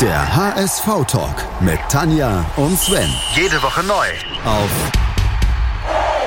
Der 0.00 0.36
HSV-Talk 0.36 1.62
mit 1.62 1.78
Tanja 1.88 2.44
und 2.56 2.76
Sven. 2.78 3.08
Jede 3.36 3.62
Woche 3.62 3.82
neu. 3.84 4.06
Auf 4.44 4.70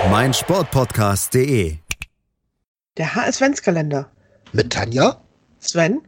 meinsportpodcast.de. 0.10 1.76
Der 2.98 3.16
HS-Kalender. 3.16 4.10
Mit 4.54 4.72
Tanja, 4.72 5.22
Sven 5.60 6.02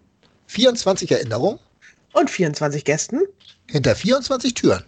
24 0.47 1.11
Erinnerungen 1.11 1.59
und 2.13 2.29
24 2.29 2.85
Gästen. 2.85 3.19
hinter 3.69 3.95
24 3.95 4.53
Türen. 4.53 4.83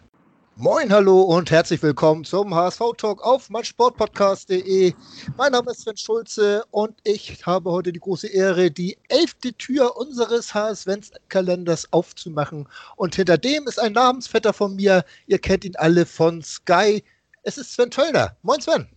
Moin, 0.58 0.92
hallo 0.92 1.22
und 1.22 1.50
herzlich 1.50 1.82
willkommen 1.82 2.26
zum 2.26 2.54
HSV-Talk 2.54 3.24
auf 3.24 3.50
meinsportpodcast.de. 3.50 4.94
Mein 5.38 5.54
Name 5.54 5.72
ist 5.72 5.82
Sven 5.82 5.96
Schulze 5.96 6.66
und 6.72 7.00
ich 7.06 7.46
habe 7.46 7.72
heute 7.72 7.94
die 7.94 8.02
große 8.02 8.28
Ehre, 8.28 8.70
die 8.70 8.98
elfte 9.08 9.54
Tür 9.54 9.96
unseres 9.96 10.54
HS-Kalenders 10.54 11.92
aufzumachen. 11.94 12.68
Und 12.98 13.16
hinter 13.16 13.38
dem 13.38 13.66
ist 13.66 13.80
ein 13.80 13.94
Namensvetter 13.94 14.52
von 14.52 14.76
mir. 14.76 15.06
Ihr 15.26 15.40
kennt 15.40 15.64
ihn 15.64 15.78
alle 15.78 16.06
von 16.06 16.44
Sky. 16.44 17.02
Es 17.44 17.58
ist 17.58 17.72
Sven 17.72 17.90
Töllner. 17.90 18.36
Moin, 18.44 18.60
Sven. 18.60 18.88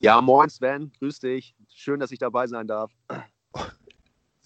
Ja, 0.00 0.20
moin 0.20 0.50
Sven, 0.50 0.90
grüß 0.98 1.20
dich. 1.20 1.54
Schön, 1.72 2.00
dass 2.00 2.10
ich 2.10 2.18
dabei 2.18 2.48
sein 2.48 2.66
darf. 2.66 2.90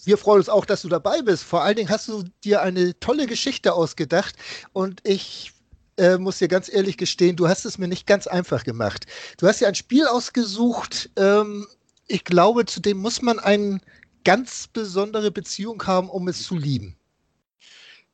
Wir 0.04 0.18
freuen 0.18 0.40
uns 0.40 0.50
auch, 0.50 0.66
dass 0.66 0.82
du 0.82 0.88
dabei 0.88 1.22
bist. 1.22 1.42
Vor 1.42 1.62
allen 1.62 1.76
Dingen 1.76 1.88
hast 1.88 2.08
du 2.08 2.24
dir 2.44 2.60
eine 2.60 2.98
tolle 3.00 3.26
Geschichte 3.26 3.72
ausgedacht 3.72 4.36
und 4.74 5.00
ich 5.04 5.54
äh, 5.96 6.18
muss 6.18 6.38
dir 6.38 6.48
ganz 6.48 6.72
ehrlich 6.72 6.96
gestehen, 6.96 7.36
du 7.36 7.48
hast 7.48 7.64
es 7.64 7.78
mir 7.78 7.88
nicht 7.88 8.06
ganz 8.06 8.26
einfach 8.26 8.64
gemacht. 8.64 9.06
Du 9.38 9.46
hast 9.46 9.60
dir 9.60 9.68
ein 9.68 9.74
Spiel 9.74 10.06
ausgesucht. 10.06 11.10
Ähm, 11.16 11.66
ich 12.06 12.24
glaube, 12.24 12.66
zu 12.66 12.80
dem 12.80 12.98
muss 12.98 13.22
man 13.22 13.38
eine 13.38 13.80
ganz 14.24 14.68
besondere 14.68 15.30
Beziehung 15.30 15.86
haben, 15.86 16.08
um 16.08 16.28
es 16.28 16.42
zu 16.42 16.56
lieben. 16.56 16.96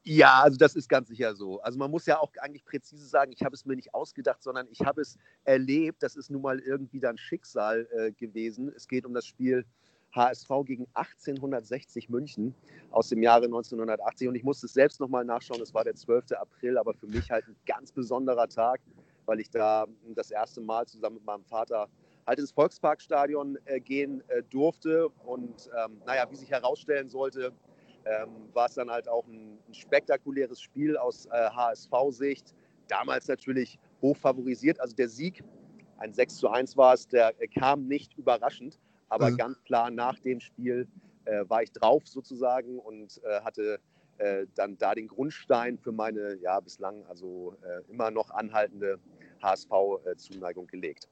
Ja, 0.03 0.41
also 0.43 0.57
das 0.57 0.77
ist 0.77 0.89
ganz 0.89 1.09
sicher 1.09 1.35
so. 1.35 1.61
Also 1.61 1.79
man 1.79 1.91
muss 1.91 2.07
ja 2.07 2.19
auch 2.19 2.33
eigentlich 2.41 2.65
präzise 2.65 3.07
sagen, 3.07 3.33
ich 3.33 3.43
habe 3.43 3.55
es 3.55 3.67
mir 3.67 3.77
nicht 3.77 3.93
ausgedacht, 3.95 4.43
sondern 4.43 4.67
ich 4.71 4.81
habe 4.81 5.03
es 5.03 5.19
erlebt. 5.45 6.03
Das 6.03 6.17
ist 6.17 6.31
nun 6.31 6.43
mal 6.43 6.59
irgendwie 6.59 7.01
dann 7.01 7.19
Schicksal 7.19 7.87
äh, 7.93 8.13
gewesen. 8.13 8.73
Es 8.75 8.89
geht 8.89 9.05
um 9.05 9.13
das 9.13 9.27
Spiel 9.27 9.67
HSV 10.13 10.49
gegen 10.65 10.87
1860 10.95 12.09
München 12.09 12.55
aus 12.91 13.09
dem 13.09 13.23
Jahre 13.23 13.45
1980. 13.45 14.29
Und 14.29 14.35
ich 14.35 14.45
musste 14.45 14.67
es 14.67 14.73
selbst 14.73 15.01
nochmal 15.01 15.25
nachschauen. 15.25 15.61
Es 15.61 15.73
war 15.75 15.85
der 15.85 15.95
12. 15.95 16.33
April, 16.33 16.79
aber 16.79 16.95
für 16.95 17.07
mich 17.07 17.31
halt 17.31 17.47
ein 17.47 17.57
ganz 17.67 17.93
besonderer 17.93 18.49
Tag, 18.49 18.81
weil 19.27 19.41
ich 19.41 19.51
da 19.51 19.87
das 20.15 20.31
erste 20.31 20.61
Mal 20.61 20.87
zusammen 20.87 21.17
mit 21.17 21.25
meinem 21.25 21.45
Vater 21.45 21.89
halt 22.27 22.39
ins 22.39 22.53
Volksparkstadion 22.53 23.59
äh, 23.65 23.81
gehen 23.81 24.23
äh, 24.29 24.43
durfte. 24.51 25.09
Und 25.09 25.71
ähm, 25.85 26.01
naja, 26.07 26.27
wie 26.31 26.37
sich 26.37 26.51
herausstellen 26.51 27.09
sollte, 27.09 27.53
ähm, 28.05 28.49
war 28.53 28.67
es 28.67 28.75
dann 28.75 28.91
halt 28.91 29.09
auch 29.09 29.27
ein, 29.27 29.59
ein 29.69 29.75
spektakuläres 29.75 30.61
Spiel 30.61 30.97
aus 30.97 31.27
äh, 31.27 31.31
HSV-Sicht. 31.31 32.55
Damals 32.89 33.29
natürlich 33.29 33.79
hoch 34.03 34.17
favorisiert. 34.17 34.81
Also 34.81 34.95
der 34.97 35.09
Sieg, 35.09 35.45
ein 35.99 36.13
6 36.13 36.37
zu 36.37 36.49
1 36.49 36.77
war 36.77 36.95
es, 36.95 37.07
der 37.07 37.41
äh, 37.41 37.47
kam 37.47 37.87
nicht 37.87 38.17
überraschend. 38.17 38.79
Aber 39.11 39.33
Mhm. 39.33 39.37
ganz 39.37 39.63
klar 39.65 39.91
nach 39.91 40.19
dem 40.21 40.41
Spiel 40.41 40.89
äh, 41.27 41.45
war 41.49 41.63
ich 41.63 41.73
drauf 41.73 42.09
sozusagen 42.09 42.79
und 42.79 43.21
äh, 43.25 43.43
hatte 43.43 43.81
äh, 44.19 44.47
dann 44.55 44.79
da 44.79 44.95
den 44.95 45.09
Grundstein 45.09 45.79
für 45.79 45.93
meine 45.93 46.37
ja 46.43 46.61
bislang 46.61 47.05
also 47.07 47.57
äh, 47.63 47.83
immer 47.91 48.11
noch 48.11 48.31
anhaltende 48.31 48.99
HSV-Zuneigung 49.43 50.67
gelegt. 50.69 51.09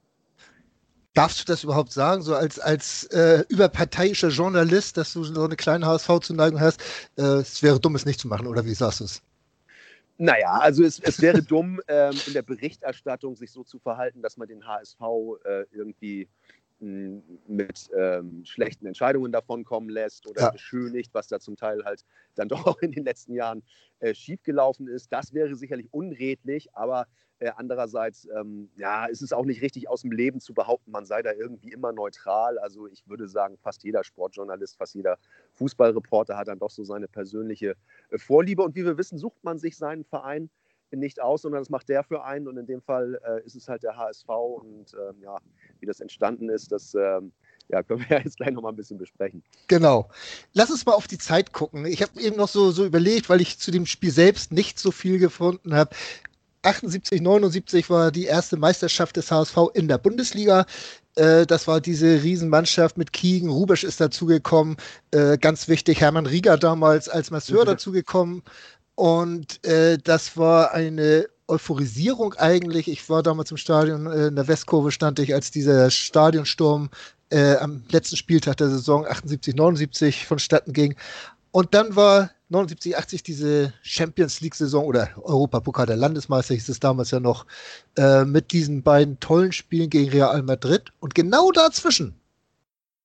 Darfst 1.13 1.41
du 1.41 1.45
das 1.45 1.63
überhaupt 1.63 1.91
sagen, 1.91 2.21
so 2.21 2.35
als, 2.35 2.59
als 2.59 3.05
äh, 3.05 3.43
überparteiischer 3.49 4.29
Journalist, 4.29 4.97
dass 4.97 5.13
du 5.13 5.23
so 5.23 5.43
eine 5.43 5.55
kleine 5.57 5.85
HSV-Zuneigung 5.85 6.59
hast? 6.61 6.81
Äh, 7.17 7.23
es 7.41 7.61
wäre 7.63 7.79
dumm, 7.79 7.95
es 7.95 8.05
nicht 8.05 8.19
zu 8.19 8.27
machen, 8.27 8.47
oder 8.47 8.65
wie 8.65 8.73
sagst 8.73 9.01
du 9.01 9.05
es? 9.05 9.21
Naja, 10.17 10.59
also 10.59 10.83
es, 10.83 10.99
es 10.99 11.21
wäre 11.21 11.41
dumm, 11.41 11.79
ähm, 11.87 12.21
in 12.25 12.33
der 12.33 12.41
Berichterstattung 12.41 13.35
sich 13.37 13.51
so 13.51 13.63
zu 13.63 13.79
verhalten, 13.79 14.21
dass 14.21 14.35
man 14.37 14.49
den 14.49 14.67
HSV 14.67 14.99
äh, 15.45 15.63
irgendwie 15.71 16.27
mit 16.79 17.89
ähm, 17.97 18.43
schlechten 18.45 18.85
Entscheidungen 18.85 19.31
davonkommen 19.31 19.89
lässt 19.89 20.27
oder 20.27 20.43
Ja. 20.43 20.51
beschönigt, 20.51 21.13
was 21.13 21.27
da 21.27 21.39
zum 21.39 21.57
Teil 21.57 21.83
halt 21.83 22.05
dann 22.35 22.47
doch 22.47 22.65
auch 22.65 22.79
in 22.79 22.91
den 22.91 23.03
letzten 23.03 23.33
Jahren 23.33 23.63
äh, 23.99 24.13
schiefgelaufen 24.13 24.87
ist. 24.87 25.11
Das 25.11 25.33
wäre 25.33 25.55
sicherlich 25.55 25.87
unredlich, 25.93 26.73
aber 26.75 27.07
äh, 27.39 27.51
andererseits 27.55 28.27
ähm, 28.37 28.69
ja, 28.75 29.05
ist 29.05 29.21
es 29.21 29.33
auch 29.33 29.45
nicht 29.45 29.61
richtig 29.61 29.89
aus 29.89 30.01
dem 30.01 30.11
Leben 30.11 30.39
zu 30.39 30.53
behaupten, 30.53 30.91
man 30.91 31.05
sei 31.05 31.21
da 31.21 31.31
irgendwie 31.33 31.71
immer 31.71 31.91
neutral. 31.91 32.57
Also 32.59 32.87
ich 32.87 33.07
würde 33.07 33.27
sagen, 33.27 33.57
fast 33.57 33.83
jeder 33.83 34.03
Sportjournalist, 34.03 34.77
fast 34.77 34.93
jeder 34.95 35.17
Fußballreporter 35.53 36.37
hat 36.37 36.47
dann 36.47 36.59
doch 36.59 36.69
so 36.69 36.83
seine 36.83 37.07
persönliche 37.07 37.75
äh, 38.09 38.17
Vorliebe. 38.17 38.63
Und 38.63 38.75
wie 38.75 38.85
wir 38.85 38.97
wissen, 38.97 39.17
sucht 39.17 39.43
man 39.43 39.57
sich 39.57 39.77
seinen 39.77 40.03
Verein 40.05 40.49
nicht 40.97 41.21
aus, 41.21 41.43
sondern 41.43 41.61
das 41.61 41.69
macht 41.69 41.89
der 41.89 42.03
Verein. 42.03 42.47
Und 42.47 42.57
in 42.57 42.65
dem 42.65 42.81
Fall 42.81 43.19
äh, 43.25 43.45
ist 43.45 43.55
es 43.55 43.67
halt 43.67 43.83
der 43.83 43.97
HSV. 43.97 44.27
Und 44.29 44.93
ähm, 44.93 45.21
ja, 45.21 45.37
wie 45.79 45.85
das 45.85 45.99
entstanden 45.99 46.49
ist, 46.49 46.71
das 46.71 46.95
ähm, 46.95 47.31
ja, 47.69 47.83
können 47.83 48.01
wir 48.01 48.17
ja 48.17 48.23
jetzt 48.23 48.37
gleich 48.37 48.51
nochmal 48.51 48.73
ein 48.73 48.75
bisschen 48.77 48.97
besprechen. 48.97 49.43
Genau. 49.67 50.09
Lass 50.53 50.71
uns 50.71 50.85
mal 50.85 50.93
auf 50.93 51.07
die 51.07 51.17
Zeit 51.17 51.53
gucken. 51.53 51.85
Ich 51.85 52.01
habe 52.01 52.19
eben 52.19 52.35
noch 52.37 52.49
so, 52.49 52.71
so 52.71 52.85
überlegt, 52.85 53.29
weil 53.29 53.41
ich 53.41 53.59
zu 53.59 53.71
dem 53.71 53.85
Spiel 53.85 54.11
selbst 54.11 54.51
nicht 54.51 54.79
so 54.79 54.91
viel 54.91 55.19
gefunden 55.19 55.73
habe. 55.73 55.95
78, 56.61 57.21
79 57.21 57.89
war 57.89 58.11
die 58.11 58.25
erste 58.25 58.57
Meisterschaft 58.57 59.15
des 59.15 59.31
HSV 59.31 59.57
in 59.73 59.87
der 59.87 59.97
Bundesliga. 59.97 60.65
Äh, 61.15 61.45
das 61.45 61.67
war 61.67 61.79
diese 61.79 62.21
Riesenmannschaft 62.21 62.97
mit 62.97 63.13
Kiegen. 63.13 63.49
Rubesch 63.49 63.85
ist 63.85 64.01
dazugekommen. 64.01 64.75
Äh, 65.11 65.37
ganz 65.37 65.69
wichtig, 65.69 66.01
Hermann 66.01 66.25
Rieger 66.25 66.57
damals 66.57 67.07
als 67.07 67.31
Masseur 67.31 67.63
Mhm. 67.63 67.67
dazugekommen. 67.69 68.43
Und 68.99 69.65
äh, 69.65 69.97
das 69.97 70.35
war 70.35 70.73
eine 70.73 71.29
Euphorisierung 71.47 72.33
eigentlich. 72.33 72.89
Ich 72.89 73.09
war 73.09 73.23
damals 73.23 73.49
im 73.49 73.55
Stadion, 73.55 74.07
äh, 74.07 74.27
in 74.27 74.35
der 74.35 74.49
Westkurve 74.49 74.91
stand 74.91 75.19
ich, 75.19 75.33
als 75.33 75.51
dieser 75.51 75.89
Stadionsturm 75.89 76.89
äh, 77.29 77.55
am 77.55 77.85
letzten 77.89 78.17
Spieltag 78.17 78.57
der 78.57 78.67
Saison 78.67 79.07
78, 79.07 79.55
79 79.55 80.25
vonstatten 80.25 80.73
ging. 80.73 80.95
Und 81.51 81.73
dann 81.73 81.95
war 81.95 82.31
79, 82.49 82.97
80 82.97 83.23
diese 83.23 83.73
Champions 83.83 84.41
League-Saison 84.41 84.83
oder 84.83 85.11
Europapokal 85.15 85.85
der 85.85 85.95
Landesmeister 85.95 86.55
hieß 86.55 86.67
es 86.67 86.81
damals 86.81 87.11
ja 87.11 87.21
noch, 87.21 87.45
äh, 87.95 88.25
mit 88.25 88.51
diesen 88.51 88.83
beiden 88.83 89.17
tollen 89.21 89.53
Spielen 89.53 89.89
gegen 89.89 90.11
Real 90.11 90.43
Madrid. 90.43 90.91
Und 90.99 91.15
genau 91.15 91.53
dazwischen, 91.53 92.19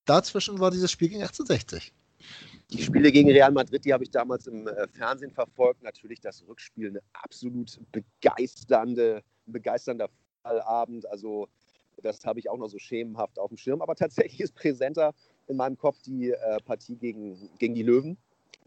dazwischen 0.07 0.59
war 0.59 0.73
dieses 0.73 0.91
Spiel 0.91 1.11
gegen 1.11 1.23
1860. 1.23 1.93
Die 2.71 2.83
Spiele 2.83 3.13
gegen 3.13 3.31
Real 3.31 3.53
Madrid, 3.53 3.85
die 3.85 3.93
habe 3.93 4.05
ich 4.05 4.11
damals 4.11 4.47
im 4.47 4.67
äh, 4.67 4.89
Fernsehen 4.89 5.31
verfolgt. 5.31 5.83
Natürlich 5.83 6.21
das 6.21 6.45
Rückspiel, 6.49 6.89
eine 6.89 7.01
absolut 7.13 7.79
begeisternde, 7.93 9.23
begeisternder 9.47 10.09
Fußballabend. 10.09 11.09
Also 11.11 11.49
das 12.03 12.25
habe 12.25 12.39
ich 12.39 12.51
auch 12.51 12.59
noch 12.59 12.69
so 12.69 12.79
schemenhaft 12.79 13.39
auf 13.39 13.49
dem 13.49 13.57
Schirm. 13.57 13.83
Aber 13.83 13.95
tatsächlich 13.95 14.41
ist 14.41 14.55
präsenter 14.55 15.13
in 15.47 15.57
meinem 15.57 15.77
Kopf 15.77 16.03
die 16.03 16.31
äh, 16.31 16.59
Partie 16.65 16.97
gegen, 16.97 17.51
gegen 17.59 17.75
die 17.75 17.83
Löwen. 17.83 18.17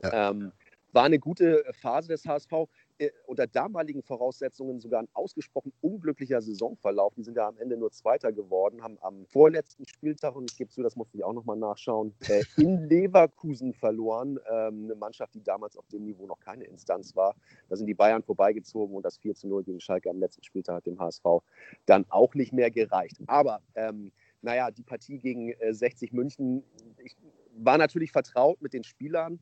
Ähm, 0.03 0.51
war 0.93 1.03
eine 1.03 1.19
gute 1.19 1.63
Phase 1.81 2.07
des 2.09 2.25
HSV. 2.25 2.51
Äh, 2.99 3.11
unter 3.27 3.45
damaligen 3.45 4.01
Voraussetzungen 4.01 4.79
sogar 4.79 5.01
ein 5.01 5.07
ausgesprochen 5.13 5.71
unglücklicher 5.81 6.41
Saisonverlauf. 6.41 7.13
Die 7.13 7.23
sind 7.23 7.37
ja 7.37 7.47
am 7.47 7.57
Ende 7.57 7.77
nur 7.77 7.91
Zweiter 7.91 8.31
geworden, 8.31 8.81
haben 8.81 8.97
am 9.01 9.27
vorletzten 9.27 9.87
Spieltag, 9.87 10.35
und 10.35 10.49
ich 10.49 10.57
gebe 10.57 10.71
zu, 10.71 10.81
das 10.81 10.95
musste 10.95 11.17
ich 11.17 11.23
auch 11.23 11.33
nochmal 11.33 11.57
nachschauen, 11.57 12.15
äh, 12.27 12.43
in 12.57 12.89
Leverkusen 12.89 13.73
verloren. 13.73 14.39
Ähm, 14.49 14.85
eine 14.85 14.95
Mannschaft, 14.95 15.35
die 15.35 15.43
damals 15.43 15.77
auf 15.77 15.87
dem 15.89 16.05
Niveau 16.05 16.25
noch 16.25 16.39
keine 16.39 16.63
Instanz 16.63 17.15
war. 17.15 17.35
Da 17.69 17.75
sind 17.75 17.85
die 17.85 17.93
Bayern 17.93 18.23
vorbeigezogen 18.23 18.95
und 18.95 19.03
das 19.03 19.17
4 19.19 19.35
zu 19.35 19.47
0 19.47 19.63
gegen 19.63 19.79
Schalke 19.79 20.09
am 20.09 20.19
letzten 20.19 20.43
Spieltag 20.43 20.77
hat 20.77 20.87
dem 20.87 20.99
HSV 20.99 21.23
dann 21.85 22.05
auch 22.09 22.33
nicht 22.33 22.51
mehr 22.51 22.71
gereicht. 22.71 23.17
Aber 23.27 23.61
ähm, 23.75 24.11
naja, 24.41 24.71
die 24.71 24.83
Partie 24.83 25.19
gegen 25.19 25.49
äh, 25.49 25.73
60 25.73 26.13
München, 26.13 26.63
ich 27.03 27.15
war 27.57 27.77
natürlich 27.77 28.11
vertraut 28.11 28.61
mit 28.61 28.73
den 28.73 28.83
Spielern. 28.83 29.39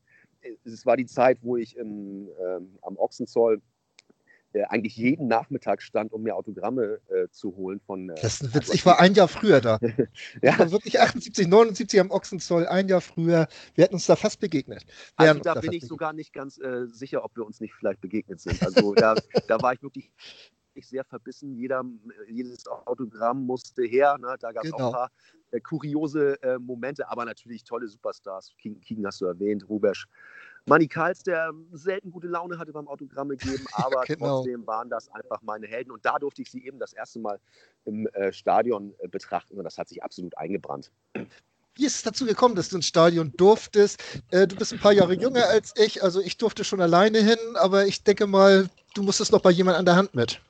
Es 0.64 0.86
war 0.86 0.98
die 0.98 1.06
Zeit, 1.06 1.40
wo 1.42 1.58
ich 1.58 1.76
im, 1.78 2.30
ähm, 2.44 2.78
am 2.82 2.97
Ochsenzoll 2.97 3.62
äh, 4.53 4.64
eigentlich 4.66 4.96
jeden 4.96 5.28
Nachmittag 5.28 5.82
stand, 5.82 6.14
um 6.14 6.24
mir 6.24 6.36
Autogramme 6.36 7.00
äh, 7.09 7.28
zu 7.30 7.56
holen 7.58 7.82
von. 7.86 8.09
Äh, 8.09 8.16
Das 8.22 8.36
ist 8.36 8.44
ein 8.44 8.53
Witz. 8.53 8.74
Ich 8.74 8.86
war 8.86 9.00
ein 9.00 9.14
Jahr 9.14 9.28
früher 9.28 9.59
da. 9.62 9.80
Ich 9.82 10.08
ja, 10.42 10.58
war 10.58 10.72
wirklich 10.72 11.00
78, 11.00 11.47
79 11.47 12.00
am 12.00 12.09
Ochsenzoll, 12.12 12.66
ein 12.68 12.88
Jahr 12.88 13.02
früher. 13.02 13.47
Wir 13.74 13.84
hätten 13.84 13.96
uns 13.96 14.06
da 14.06 14.16
fast 14.16 14.40
begegnet. 14.40 14.86
also 15.18 15.28
Wären 15.28 15.38
uns 15.38 15.44
da 15.44 15.53
fast 15.53 15.62
bin 15.64 15.72
ich 15.74 15.82
begegnet. 15.82 15.90
sogar 15.90 16.14
nicht 16.14 16.32
ganz 16.34 16.58
äh, 16.59 16.88
sicher, 16.88 17.24
ob 17.26 17.36
wir 17.36 17.46
uns 17.46 17.59
nicht 17.59 17.74
vielleicht 17.74 18.00
begegnet 18.02 18.40
sind. 18.40 18.64
Also 18.64 18.94
da, 18.94 19.16
da 19.48 19.62
war 19.62 19.74
ich 19.74 19.82
wirklich 19.84 20.12
sehr 20.82 21.03
verbissen. 21.06 21.53
Jeder, 21.56 21.84
jedes 22.30 22.66
Autogramm 22.68 23.46
musste 23.46 23.84
her. 23.84 24.18
Ne? 24.20 24.36
Da 24.40 24.52
gab 24.52 24.64
es 24.66 24.72
auch 24.74 24.78
Genau. 24.78 24.88
ein 24.90 24.94
paar 24.94 25.12
äh, 25.55 25.59
kuriose 25.61 26.41
äh, 26.43 26.57
Momente, 26.59 27.09
aber 27.09 27.25
natürlich 27.25 27.63
tolle 27.63 27.87
Superstars. 27.87 28.52
King, 28.59 28.79
King 28.81 29.05
hast 29.05 29.22
du 29.22 29.25
erwähnt, 29.25 29.67
Rubesch. 29.69 30.07
Manny 30.67 30.87
Karls, 30.87 31.22
der 31.23 31.52
selten 31.73 32.11
gute 32.11 32.28
Laune 32.28 32.57
hatte 32.57 32.73
beim 32.73 32.87
Autogramme 32.87 33.37
geben, 33.37 33.66
aber 33.73 34.03
Genau. 34.07 34.37
trotzdem 34.37 34.66
waren 34.67 34.90
das 34.90 35.09
einfach 35.13 35.41
meine 35.43 35.67
Helden. 35.67 35.91
Und 35.91 36.05
da 36.05 36.17
durfte 36.17 36.41
ich 36.41 36.49
sie 36.52 36.66
eben 36.66 36.79
das 36.79 36.93
erste 36.93 37.19
Mal 37.19 37.40
im 37.85 38.07
äh, 38.07 38.31
Stadion 38.34 38.93
äh, 38.99 39.07
betrachten 39.07 39.57
und 39.57 39.63
das 39.63 39.78
hat 39.78 39.87
sich 39.90 40.03
absolut 40.03 40.37
eingebrannt. 40.37 40.91
wie 41.75 41.85
ist 41.85 41.96
es 41.97 42.03
dazu 42.03 42.25
gekommen, 42.25 42.55
dass 42.55 42.69
du 42.69 42.78
ins 42.78 42.87
Stadion 42.87 43.34
durftest? 43.37 44.02
Äh, 44.31 44.47
du 44.47 44.55
bist 44.55 44.73
ein 44.73 44.79
paar 44.79 44.93
Jahre 44.93 45.13
jünger 45.13 45.47
als 45.47 45.73
ich, 45.78 46.02
also 46.03 46.22
ich 46.22 46.37
durfte 46.37 46.63
schon 46.63 46.81
alleine 46.81 47.19
hin, 47.19 47.37
aber 47.55 47.85
ich 47.85 48.03
denke 48.03 48.28
mal, 48.28 48.69
du 48.96 49.03
musstest 49.03 49.31
noch 49.34 49.41
bei 49.41 49.52
jemand 49.52 49.78
an 49.78 49.85
der 49.85 49.96
Hand 49.97 50.16
mit. 50.16 50.41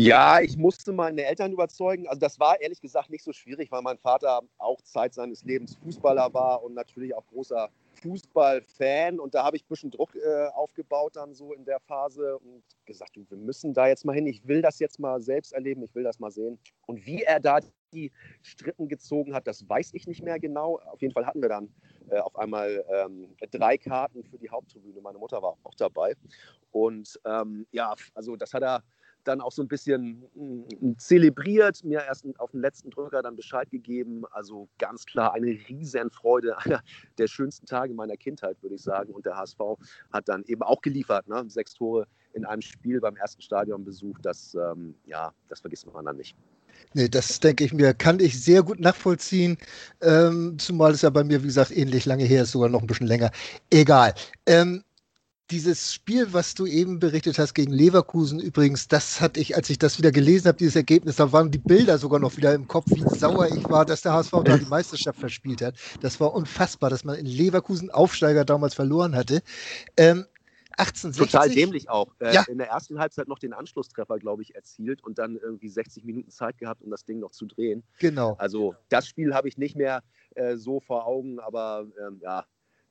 Ja, 0.00 0.40
ich 0.40 0.56
musste 0.56 0.92
meine 0.92 1.24
Eltern 1.24 1.50
überzeugen. 1.50 2.06
Also 2.06 2.20
das 2.20 2.38
war 2.38 2.60
ehrlich 2.60 2.80
gesagt 2.80 3.10
nicht 3.10 3.24
so 3.24 3.32
schwierig, 3.32 3.72
weil 3.72 3.82
mein 3.82 3.98
Vater 3.98 4.42
auch 4.56 4.80
Zeit 4.82 5.12
seines 5.12 5.42
Lebens 5.42 5.74
Fußballer 5.82 6.32
war 6.32 6.62
und 6.62 6.74
natürlich 6.74 7.12
auch 7.16 7.26
großer 7.26 7.68
Fußballfan. 7.94 9.18
Und 9.18 9.34
da 9.34 9.42
habe 9.42 9.56
ich 9.56 9.64
ein 9.64 9.68
bisschen 9.68 9.90
Druck 9.90 10.14
äh, 10.14 10.46
aufgebaut 10.54 11.16
dann 11.16 11.34
so 11.34 11.52
in 11.52 11.64
der 11.64 11.80
Phase 11.80 12.38
und 12.38 12.62
gesagt, 12.86 13.16
du, 13.16 13.26
wir 13.28 13.38
müssen 13.38 13.74
da 13.74 13.88
jetzt 13.88 14.04
mal 14.04 14.12
hin. 14.12 14.28
Ich 14.28 14.46
will 14.46 14.62
das 14.62 14.78
jetzt 14.78 15.00
mal 15.00 15.20
selbst 15.20 15.52
erleben, 15.52 15.82
ich 15.82 15.92
will 15.96 16.04
das 16.04 16.20
mal 16.20 16.30
sehen. 16.30 16.60
Und 16.86 17.04
wie 17.04 17.24
er 17.24 17.40
da 17.40 17.58
die 17.92 18.12
Stritten 18.42 18.86
gezogen 18.86 19.34
hat, 19.34 19.48
das 19.48 19.68
weiß 19.68 19.94
ich 19.94 20.06
nicht 20.06 20.22
mehr 20.22 20.38
genau. 20.38 20.78
Auf 20.92 21.02
jeden 21.02 21.12
Fall 21.12 21.26
hatten 21.26 21.42
wir 21.42 21.48
dann 21.48 21.74
äh, 22.08 22.20
auf 22.20 22.38
einmal 22.38 22.84
ähm, 22.88 23.34
drei 23.50 23.76
Karten 23.76 24.22
für 24.22 24.38
die 24.38 24.48
Haupttribüne. 24.48 25.00
Meine 25.00 25.18
Mutter 25.18 25.42
war 25.42 25.56
auch 25.64 25.74
dabei. 25.74 26.14
Und 26.70 27.18
ähm, 27.24 27.66
ja, 27.72 27.96
also 28.14 28.36
das 28.36 28.54
hat 28.54 28.62
er 28.62 28.84
dann 29.28 29.40
auch 29.40 29.52
so 29.52 29.62
ein 29.62 29.68
bisschen 29.68 30.24
mm, 30.34 30.96
zelebriert, 30.98 31.84
mir 31.84 32.00
erst 32.00 32.24
auf 32.38 32.50
den 32.50 32.60
letzten 32.60 32.90
Drücker 32.90 33.22
dann 33.22 33.36
Bescheid 33.36 33.70
gegeben. 33.70 34.24
Also 34.30 34.68
ganz 34.78 35.04
klar 35.06 35.34
eine 35.34 35.46
Riesenfreude, 35.68 36.58
einer 36.58 36.80
der 37.18 37.28
schönsten 37.28 37.66
Tage 37.66 37.94
meiner 37.94 38.16
Kindheit, 38.16 38.56
würde 38.62 38.74
ich 38.74 38.82
sagen. 38.82 39.12
Und 39.12 39.26
der 39.26 39.36
HSV 39.36 39.60
hat 40.12 40.28
dann 40.28 40.44
eben 40.44 40.62
auch 40.62 40.80
geliefert, 40.80 41.28
ne? 41.28 41.44
sechs 41.48 41.74
Tore 41.74 42.06
in 42.32 42.44
einem 42.44 42.62
Spiel 42.62 43.00
beim 43.00 43.16
ersten 43.16 43.42
Stadionbesuch. 43.42 44.18
Das, 44.22 44.54
ähm, 44.54 44.94
ja, 45.06 45.32
das 45.48 45.60
vergisst 45.60 45.86
man 45.92 46.04
dann 46.04 46.16
nicht. 46.16 46.36
Nee, 46.94 47.08
das 47.08 47.40
denke 47.40 47.64
ich 47.64 47.72
mir, 47.72 47.92
kann 47.92 48.20
ich 48.20 48.42
sehr 48.42 48.62
gut 48.62 48.80
nachvollziehen. 48.80 49.58
Ähm, 50.00 50.56
zumal 50.58 50.92
es 50.92 51.02
ja 51.02 51.10
bei 51.10 51.24
mir, 51.24 51.42
wie 51.42 51.46
gesagt, 51.46 51.76
ähnlich 51.76 52.06
lange 52.06 52.24
her 52.24 52.42
ist, 52.42 52.52
sogar 52.52 52.68
noch 52.68 52.80
ein 52.80 52.86
bisschen 52.86 53.06
länger. 53.06 53.30
Egal. 53.70 54.14
Ähm, 54.46 54.84
dieses 55.50 55.94
Spiel, 55.94 56.32
was 56.32 56.54
du 56.54 56.66
eben 56.66 56.98
berichtet 56.98 57.38
hast 57.38 57.54
gegen 57.54 57.72
Leverkusen, 57.72 58.38
übrigens, 58.38 58.88
das 58.88 59.20
hatte 59.20 59.40
ich, 59.40 59.56
als 59.56 59.70
ich 59.70 59.78
das 59.78 59.98
wieder 59.98 60.12
gelesen 60.12 60.48
habe, 60.48 60.58
dieses 60.58 60.76
Ergebnis, 60.76 61.16
da 61.16 61.32
waren 61.32 61.50
die 61.50 61.58
Bilder 61.58 61.98
sogar 61.98 62.20
noch 62.20 62.36
wieder 62.36 62.54
im 62.54 62.68
Kopf, 62.68 62.86
wie 62.94 63.04
sauer 63.08 63.46
ich 63.46 63.64
war, 63.68 63.84
dass 63.84 64.02
der 64.02 64.12
HSV 64.12 64.32
da 64.44 64.58
die 64.58 64.66
Meisterschaft 64.66 65.18
verspielt 65.18 65.62
hat. 65.62 65.74
Das 66.00 66.20
war 66.20 66.34
unfassbar, 66.34 66.90
dass 66.90 67.04
man 67.04 67.16
in 67.16 67.26
Leverkusen 67.26 67.90
Aufsteiger 67.90 68.44
damals 68.44 68.74
verloren 68.74 69.16
hatte. 69.16 69.42
Ähm, 69.96 70.26
1860. 70.78 71.32
Total 71.32 71.48
dämlich 71.50 71.88
auch. 71.88 72.14
Äh, 72.20 72.34
ja. 72.34 72.44
In 72.48 72.58
der 72.58 72.68
ersten 72.68 72.98
Halbzeit 73.00 73.26
noch 73.26 73.38
den 73.38 73.52
Anschlusstreffer, 73.52 74.18
glaube 74.18 74.42
ich, 74.42 74.54
erzielt 74.54 75.02
und 75.02 75.18
dann 75.18 75.36
irgendwie 75.36 75.68
60 75.68 76.04
Minuten 76.04 76.30
Zeit 76.30 76.58
gehabt, 76.58 76.82
um 76.82 76.90
das 76.90 77.04
Ding 77.04 77.18
noch 77.18 77.32
zu 77.32 77.46
drehen. 77.46 77.82
Genau. 77.98 78.36
Also 78.38 78.76
das 78.88 79.08
Spiel 79.08 79.34
habe 79.34 79.48
ich 79.48 79.58
nicht 79.58 79.74
mehr 79.74 80.02
äh, 80.36 80.56
so 80.56 80.78
vor 80.78 81.06
Augen, 81.06 81.40
aber 81.40 81.86
ähm, 82.06 82.20
ja, 82.22 82.44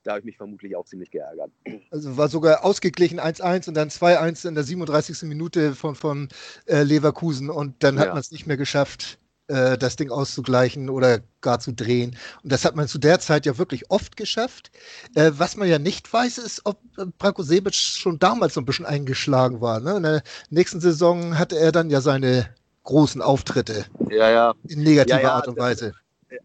da 0.07 0.13
habe 0.13 0.19
ich 0.19 0.25
mich 0.25 0.37
vermutlich 0.37 0.75
auch 0.75 0.85
ziemlich 0.85 1.11
geärgert. 1.11 1.51
Also 1.91 2.15
war 2.15 2.29
sogar 2.29 2.63
ausgeglichen 2.63 3.19
1-1 3.19 3.67
und 3.67 3.73
dann 3.73 3.89
2-1 3.89 4.47
in 4.47 4.55
der 4.55 4.63
37. 4.63 5.23
Minute 5.23 5.75
von, 5.75 5.95
von 5.95 6.29
äh, 6.65 6.83
Leverkusen 6.83 7.49
und 7.49 7.83
dann 7.83 7.99
hat 7.99 8.07
ja. 8.07 8.13
man 8.13 8.21
es 8.21 8.31
nicht 8.31 8.47
mehr 8.47 8.55
geschafft, 8.55 9.19
äh, 9.47 9.77
das 9.77 9.97
Ding 9.97 10.09
auszugleichen 10.09 10.89
oder 10.89 11.19
gar 11.41 11.59
zu 11.59 11.73
drehen. 11.73 12.15
Und 12.41 12.53
das 12.53 12.63
hat 12.63 12.77
man 12.77 12.87
zu 12.87 12.99
der 12.99 13.19
Zeit 13.19 13.45
ja 13.45 13.57
wirklich 13.57 13.91
oft 13.91 14.15
geschafft. 14.15 14.71
Äh, 15.15 15.31
was 15.35 15.57
man 15.57 15.67
ja 15.67 15.77
nicht 15.77 16.11
weiß, 16.11 16.37
ist, 16.37 16.61
ob 16.65 16.79
Branko 17.17 17.43
Sebic 17.43 17.75
schon 17.75 18.17
damals 18.17 18.53
so 18.53 18.61
ein 18.61 18.65
bisschen 18.65 18.85
eingeschlagen 18.85 19.59
war. 19.59 19.81
Ne? 19.81 19.97
In 19.97 20.03
der 20.03 20.23
nächsten 20.49 20.79
Saison 20.79 21.37
hatte 21.37 21.59
er 21.59 21.73
dann 21.73 21.89
ja 21.89 21.99
seine 21.99 22.49
großen 22.83 23.21
Auftritte. 23.21 23.85
Ja, 24.09 24.29
ja. 24.29 24.53
In 24.69 24.83
negativer 24.83 25.17
ja, 25.17 25.27
ja, 25.27 25.33
Art 25.33 25.49
und 25.49 25.57
Weise 25.57 25.93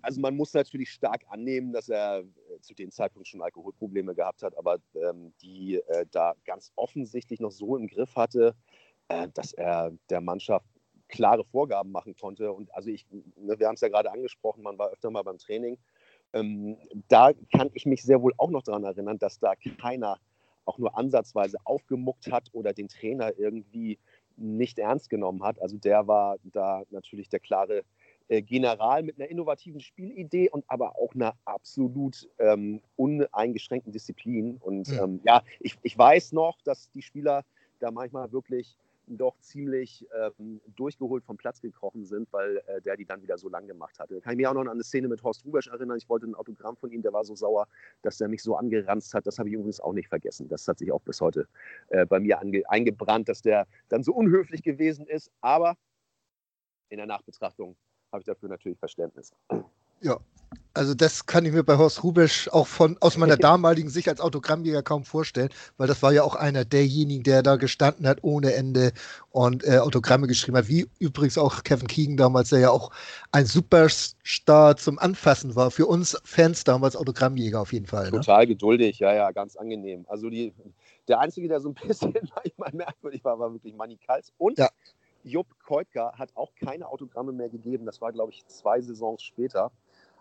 also 0.00 0.20
man 0.20 0.36
muss 0.36 0.54
natürlich 0.54 0.90
stark 0.90 1.24
annehmen, 1.28 1.72
dass 1.72 1.88
er 1.88 2.20
äh, 2.20 2.60
zu 2.60 2.74
dem 2.74 2.90
Zeitpunkt 2.90 3.28
schon 3.28 3.42
Alkoholprobleme 3.42 4.14
gehabt 4.14 4.42
hat, 4.42 4.56
aber 4.56 4.78
ähm, 4.94 5.32
die 5.42 5.76
äh, 5.88 6.06
da 6.10 6.34
ganz 6.44 6.72
offensichtlich 6.76 7.40
noch 7.40 7.50
so 7.50 7.76
im 7.76 7.88
Griff 7.88 8.14
hatte, 8.16 8.54
äh, 9.08 9.28
dass 9.34 9.52
er 9.52 9.92
der 10.10 10.20
Mannschaft 10.20 10.66
klare 11.08 11.44
Vorgaben 11.44 11.92
machen 11.92 12.16
konnte. 12.16 12.52
Und 12.52 12.74
also 12.74 12.90
ich, 12.90 13.06
ne, 13.10 13.58
wir 13.58 13.66
haben 13.66 13.74
es 13.74 13.80
ja 13.80 13.88
gerade 13.88 14.10
angesprochen, 14.10 14.62
man 14.62 14.78
war 14.78 14.90
öfter 14.90 15.10
mal 15.10 15.22
beim 15.22 15.38
Training. 15.38 15.78
Ähm, 16.32 16.78
da 17.08 17.32
kann 17.54 17.70
ich 17.74 17.84
mich 17.84 18.02
sehr 18.02 18.22
wohl 18.22 18.32
auch 18.38 18.50
noch 18.50 18.62
daran 18.62 18.84
erinnern, 18.84 19.18
dass 19.18 19.38
da 19.38 19.54
keiner 19.80 20.18
auch 20.64 20.78
nur 20.78 20.96
ansatzweise 20.96 21.58
aufgemuckt 21.64 22.30
hat 22.30 22.48
oder 22.52 22.72
den 22.72 22.88
Trainer 22.88 23.36
irgendwie 23.36 23.98
nicht 24.36 24.78
ernst 24.78 25.10
genommen 25.10 25.42
hat. 25.42 25.60
Also 25.60 25.76
der 25.76 26.06
war 26.06 26.36
da 26.44 26.82
natürlich 26.90 27.28
der 27.28 27.40
klare 27.40 27.82
General 28.40 29.02
mit 29.02 29.20
einer 29.20 29.28
innovativen 29.28 29.80
Spielidee 29.80 30.48
und 30.48 30.64
aber 30.68 30.96
auch 30.96 31.14
einer 31.14 31.34
absolut 31.44 32.28
ähm, 32.38 32.80
uneingeschränkten 32.96 33.92
Disziplin. 33.92 34.56
Und 34.58 34.88
mhm. 34.88 34.98
ähm, 34.98 35.20
ja, 35.24 35.42
ich, 35.60 35.76
ich 35.82 35.98
weiß 35.98 36.32
noch, 36.32 36.62
dass 36.62 36.90
die 36.92 37.02
Spieler 37.02 37.44
da 37.80 37.90
manchmal 37.90 38.32
wirklich 38.32 38.78
doch 39.06 39.38
ziemlich 39.40 40.06
ähm, 40.14 40.60
durchgeholt 40.76 41.24
vom 41.24 41.36
Platz 41.36 41.60
gekrochen 41.60 42.04
sind, 42.04 42.32
weil 42.32 42.62
äh, 42.66 42.80
der 42.80 42.96
die 42.96 43.04
dann 43.04 43.22
wieder 43.22 43.36
so 43.36 43.48
lang 43.48 43.66
gemacht 43.66 43.98
hatte. 43.98 44.20
Kann 44.20 44.32
ich 44.32 44.36
mich 44.36 44.46
auch 44.46 44.54
noch 44.54 44.62
an 44.62 44.68
eine 44.68 44.84
Szene 44.84 45.08
mit 45.08 45.22
Horst 45.22 45.44
Rubesch 45.44 45.66
erinnern. 45.66 45.98
Ich 45.98 46.08
wollte 46.08 46.26
ein 46.26 46.34
Autogramm 46.34 46.76
von 46.76 46.90
ihm, 46.90 47.02
der 47.02 47.12
war 47.12 47.24
so 47.24 47.34
sauer, 47.34 47.66
dass 48.02 48.20
er 48.20 48.28
mich 48.28 48.42
so 48.42 48.56
angeranzt 48.56 49.14
hat. 49.14 49.26
Das 49.26 49.38
habe 49.38 49.48
ich 49.48 49.54
übrigens 49.54 49.80
auch 49.80 49.92
nicht 49.92 50.08
vergessen. 50.08 50.48
Das 50.48 50.66
hat 50.68 50.78
sich 50.78 50.92
auch 50.92 51.02
bis 51.02 51.20
heute 51.20 51.46
äh, 51.88 52.06
bei 52.06 52.20
mir 52.20 52.40
eingebrannt, 52.68 53.28
dass 53.28 53.42
der 53.42 53.66
dann 53.88 54.02
so 54.02 54.12
unhöflich 54.14 54.62
gewesen 54.62 55.06
ist. 55.06 55.30
Aber 55.40 55.76
in 56.88 56.98
der 56.98 57.06
Nachbetrachtung 57.06 57.76
habe 58.12 58.20
ich 58.20 58.26
dafür 58.26 58.48
natürlich 58.48 58.78
Verständnis. 58.78 59.32
Ja, 60.00 60.18
also 60.74 60.94
das 60.94 61.26
kann 61.26 61.44
ich 61.44 61.52
mir 61.52 61.62
bei 61.62 61.76
Horst 61.76 62.02
Rubesch 62.02 62.48
auch 62.48 62.66
von 62.66 62.96
aus 63.00 63.16
meiner 63.16 63.36
damaligen 63.38 63.88
Sicht 63.88 64.08
als 64.08 64.20
Autogrammjäger 64.20 64.82
kaum 64.82 65.04
vorstellen, 65.04 65.50
weil 65.76 65.86
das 65.86 66.02
war 66.02 66.12
ja 66.12 66.24
auch 66.24 66.34
einer 66.34 66.64
derjenigen, 66.64 67.22
der 67.22 67.42
da 67.42 67.56
gestanden 67.56 68.06
hat 68.06 68.18
ohne 68.22 68.54
Ende 68.54 68.92
und 69.30 69.64
äh, 69.64 69.78
Autogramme 69.78 70.26
geschrieben 70.26 70.56
hat, 70.56 70.68
wie 70.68 70.88
übrigens 70.98 71.38
auch 71.38 71.62
Kevin 71.62 71.86
Keegan 71.86 72.16
damals, 72.16 72.50
der 72.50 72.60
ja 72.60 72.70
auch 72.70 72.90
ein 73.32 73.46
Superstar 73.46 74.76
zum 74.76 74.98
Anfassen 74.98 75.54
war. 75.54 75.70
Für 75.70 75.86
uns 75.86 76.18
Fans 76.24 76.64
damals 76.64 76.96
Autogrammjäger 76.96 77.60
auf 77.60 77.72
jeden 77.72 77.86
Fall. 77.86 78.06
Ne? 78.06 78.18
Total 78.18 78.46
geduldig, 78.46 78.98
ja, 78.98 79.14
ja, 79.14 79.30
ganz 79.30 79.56
angenehm. 79.56 80.04
Also 80.08 80.30
die, 80.30 80.52
der 81.06 81.20
Einzige, 81.20 81.48
der 81.48 81.60
so 81.60 81.68
ein 81.68 81.74
bisschen 81.86 82.12
manchmal 82.12 82.72
merkwürdig 82.72 83.22
war, 83.24 83.38
war 83.38 83.52
wirklich 83.52 83.74
Manny 83.74 83.98
Kals 83.98 84.32
und 84.38 84.58
ja. 84.58 84.68
Jupp 85.22 85.46
Koitka 85.64 86.12
hat 86.18 86.30
auch 86.34 86.54
keine 86.54 86.88
Autogramme 86.88 87.32
mehr 87.32 87.48
gegeben. 87.48 87.86
Das 87.86 88.00
war, 88.00 88.12
glaube 88.12 88.32
ich, 88.32 88.46
zwei 88.46 88.80
Saisons 88.80 89.22
später, 89.22 89.70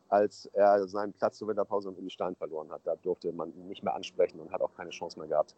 als 0.09 0.45
er 0.53 0.88
seinen 0.88 1.13
Platz 1.13 1.38
zur 1.38 1.48
Winterpause 1.48 1.89
im 1.89 1.95
Uli 1.95 2.09
Stein 2.09 2.36
verloren 2.36 2.71
hat. 2.71 2.81
Da 2.86 2.95
durfte 2.95 3.31
man 3.31 3.53
ihn 3.53 3.68
nicht 3.68 3.83
mehr 3.83 3.95
ansprechen 3.95 4.39
und 4.39 4.51
hat 4.51 4.62
auch 4.62 4.74
keine 4.75 4.92
Chance 4.92 5.18
mehr 5.19 5.27
gehabt, 5.27 5.56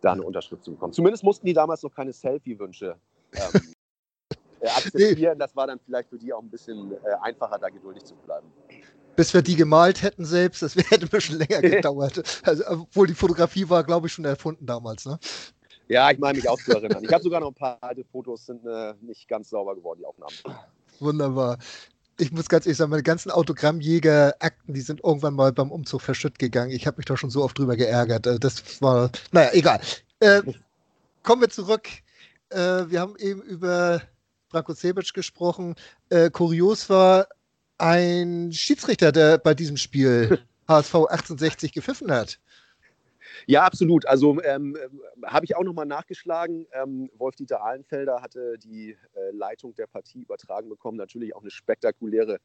da 0.00 0.12
eine 0.12 0.22
Unterschrift 0.22 0.64
zu 0.64 0.72
bekommen. 0.72 0.92
Zumindest 0.92 1.24
mussten 1.24 1.46
die 1.46 1.52
damals 1.52 1.82
noch 1.82 1.94
keine 1.94 2.12
Selfie-Wünsche 2.12 2.96
ähm, 3.34 3.74
äh, 4.60 4.68
akzeptieren. 4.68 5.38
Das 5.38 5.54
war 5.56 5.66
dann 5.66 5.80
vielleicht 5.80 6.08
für 6.08 6.18
die 6.18 6.32
auch 6.32 6.42
ein 6.42 6.50
bisschen 6.50 6.92
äh, 6.92 7.14
einfacher, 7.22 7.58
da 7.58 7.68
geduldig 7.68 8.04
zu 8.04 8.14
bleiben 8.14 8.50
bis 9.16 9.34
wir 9.34 9.42
die 9.42 9.56
gemalt 9.56 10.02
hätten 10.02 10.24
selbst, 10.24 10.62
das 10.62 10.74
hätte 10.90 11.02
ein 11.02 11.08
bisschen 11.08 11.38
länger 11.38 11.60
gedauert. 11.60 12.22
Also, 12.42 12.64
obwohl 12.68 13.06
die 13.06 13.14
Fotografie 13.14 13.68
war, 13.68 13.84
glaube 13.84 14.06
ich, 14.06 14.14
schon 14.14 14.24
erfunden 14.24 14.64
damals. 14.64 15.04
Ne? 15.04 15.18
Ja, 15.90 16.08
ich 16.08 16.20
meine 16.20 16.38
mich 16.38 16.48
auch 16.48 16.58
zu 16.60 16.70
erinnern. 16.70 17.02
Ich 17.02 17.12
habe 17.12 17.24
sogar 17.24 17.40
noch 17.40 17.48
ein 17.48 17.54
paar 17.54 17.76
alte 17.80 18.04
Fotos, 18.04 18.46
sind 18.46 18.64
äh, 18.64 18.94
nicht 19.00 19.26
ganz 19.26 19.50
sauber 19.50 19.74
geworden, 19.74 19.98
die 19.98 20.06
Aufnahmen. 20.06 20.32
Wunderbar. 21.00 21.58
Ich 22.16 22.30
muss 22.30 22.48
ganz 22.48 22.64
ehrlich 22.64 22.76
sagen, 22.76 22.92
meine 22.92 23.02
ganzen 23.02 23.32
Autogrammjäger-Akten, 23.32 24.72
die 24.72 24.82
sind 24.82 25.02
irgendwann 25.02 25.34
mal 25.34 25.52
beim 25.52 25.72
Umzug 25.72 26.02
verschütt 26.02 26.38
gegangen. 26.38 26.70
Ich 26.70 26.86
habe 26.86 26.98
mich 26.98 27.06
da 27.06 27.16
schon 27.16 27.30
so 27.30 27.42
oft 27.42 27.58
drüber 27.58 27.74
geärgert. 27.74 28.28
Äh, 28.28 28.38
das 28.38 28.80
war, 28.80 29.10
naja, 29.32 29.50
egal. 29.52 29.80
Äh, 30.20 30.42
kommen 31.24 31.42
wir 31.42 31.50
zurück. 31.50 31.88
Äh, 32.50 32.56
wir 32.86 33.00
haben 33.00 33.16
eben 33.18 33.42
über 33.42 34.00
Branko 34.50 34.74
Sebic 34.74 35.12
gesprochen. 35.12 35.74
Äh, 36.08 36.30
kurios 36.30 36.88
war 36.88 37.26
ein 37.78 38.52
Schiedsrichter, 38.52 39.10
der 39.10 39.38
bei 39.38 39.54
diesem 39.54 39.76
Spiel 39.76 40.38
HSV 40.68 40.94
1860 40.94 41.72
gepfiffen 41.72 42.12
hat. 42.12 42.38
Ja, 43.46 43.64
absolut. 43.64 44.06
Also 44.06 44.40
ähm, 44.42 44.76
habe 45.24 45.44
ich 45.44 45.56
auch 45.56 45.64
nochmal 45.64 45.86
nachgeschlagen. 45.86 46.66
Ähm, 46.72 47.10
Wolf-Dieter 47.16 47.62
Ahlenfelder 47.62 48.22
hatte 48.22 48.58
die 48.58 48.96
äh, 49.14 49.30
Leitung 49.32 49.74
der 49.74 49.86
Partie 49.86 50.22
übertragen 50.22 50.68
bekommen. 50.68 50.96
Natürlich 50.96 51.34
auch 51.34 51.42
eine 51.42 51.50
spektakuläre 51.50 52.38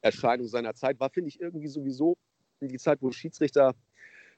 Erscheinung 0.00 0.46
seiner 0.48 0.74
Zeit. 0.74 1.00
War, 1.00 1.10
finde 1.10 1.28
ich, 1.28 1.40
irgendwie 1.40 1.68
sowieso 1.68 2.16
die 2.60 2.78
Zeit, 2.78 3.02
wo 3.02 3.10
Schiedsrichter 3.10 3.74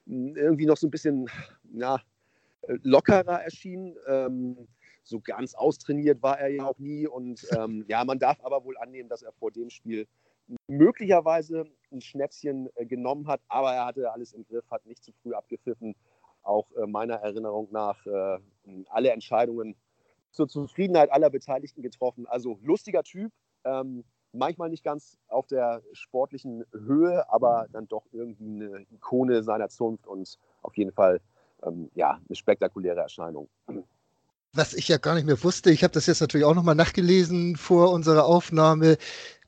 hm, 0.05 0.35
irgendwie 0.35 0.65
noch 0.65 0.77
so 0.77 0.87
ein 0.87 0.91
bisschen 0.91 1.29
ja, 1.73 1.99
lockerer 2.83 3.43
erschienen. 3.43 3.95
Ähm, 4.07 4.67
so 5.03 5.19
ganz 5.19 5.53
austrainiert 5.53 6.21
war 6.23 6.39
er 6.39 6.49
ja 6.49 6.65
auch 6.65 6.79
nie. 6.79 7.07
Und 7.07 7.45
ähm, 7.55 7.85
ja, 7.87 8.03
man 8.03 8.19
darf 8.19 8.43
aber 8.43 8.63
wohl 8.63 8.77
annehmen, 8.77 9.09
dass 9.09 9.21
er 9.21 9.31
vor 9.33 9.51
dem 9.51 9.69
Spiel 9.69 10.07
möglicherweise 10.67 11.65
ein 11.91 12.01
Schnäpschen 12.01 12.69
äh, 12.75 12.85
genommen 12.85 13.27
hat, 13.27 13.41
aber 13.47 13.73
er 13.73 13.85
hatte 13.85 14.11
alles 14.11 14.33
im 14.33 14.45
Griff, 14.45 14.69
hat 14.69 14.85
nicht 14.85 15.03
zu 15.03 15.11
früh 15.21 15.33
abgepfiffen. 15.33 15.95
Auch 16.43 16.71
äh, 16.73 16.85
meiner 16.85 17.15
Erinnerung 17.15 17.67
nach 17.71 18.05
äh, 18.05 18.39
alle 18.89 19.11
Entscheidungen 19.11 19.75
zur 20.31 20.47
Zufriedenheit 20.47 21.11
aller 21.11 21.29
Beteiligten 21.29 21.81
getroffen. 21.81 22.27
Also 22.27 22.59
lustiger 22.61 23.03
Typ, 23.03 23.31
ähm, 23.63 24.03
manchmal 24.33 24.69
nicht 24.69 24.83
ganz 24.83 25.17
auf 25.27 25.47
der 25.47 25.81
sportlichen 25.93 26.65
Höhe, 26.71 27.27
aber 27.31 27.67
dann 27.71 27.87
doch 27.87 28.05
irgendwie 28.11 28.65
eine 28.65 28.85
Ikone 28.91 29.43
seiner 29.43 29.69
Zunft 29.69 30.05
und 30.05 30.37
auf 30.61 30.75
jeden 30.77 30.91
Fall 30.91 31.21
ähm, 31.63 31.89
ja, 31.95 32.19
eine 32.27 32.35
spektakuläre 32.35 32.99
Erscheinung. 32.99 33.49
Was 34.53 34.73
ich 34.73 34.87
ja 34.87 34.97
gar 34.97 35.15
nicht 35.15 35.25
mehr 35.25 35.43
wusste, 35.43 35.71
ich 35.71 35.83
habe 35.83 35.93
das 35.93 36.05
jetzt 36.05 36.21
natürlich 36.21 36.45
auch 36.45 36.55
nochmal 36.55 36.75
nachgelesen 36.75 37.55
vor 37.55 37.91
unserer 37.91 38.25
Aufnahme. 38.25 38.97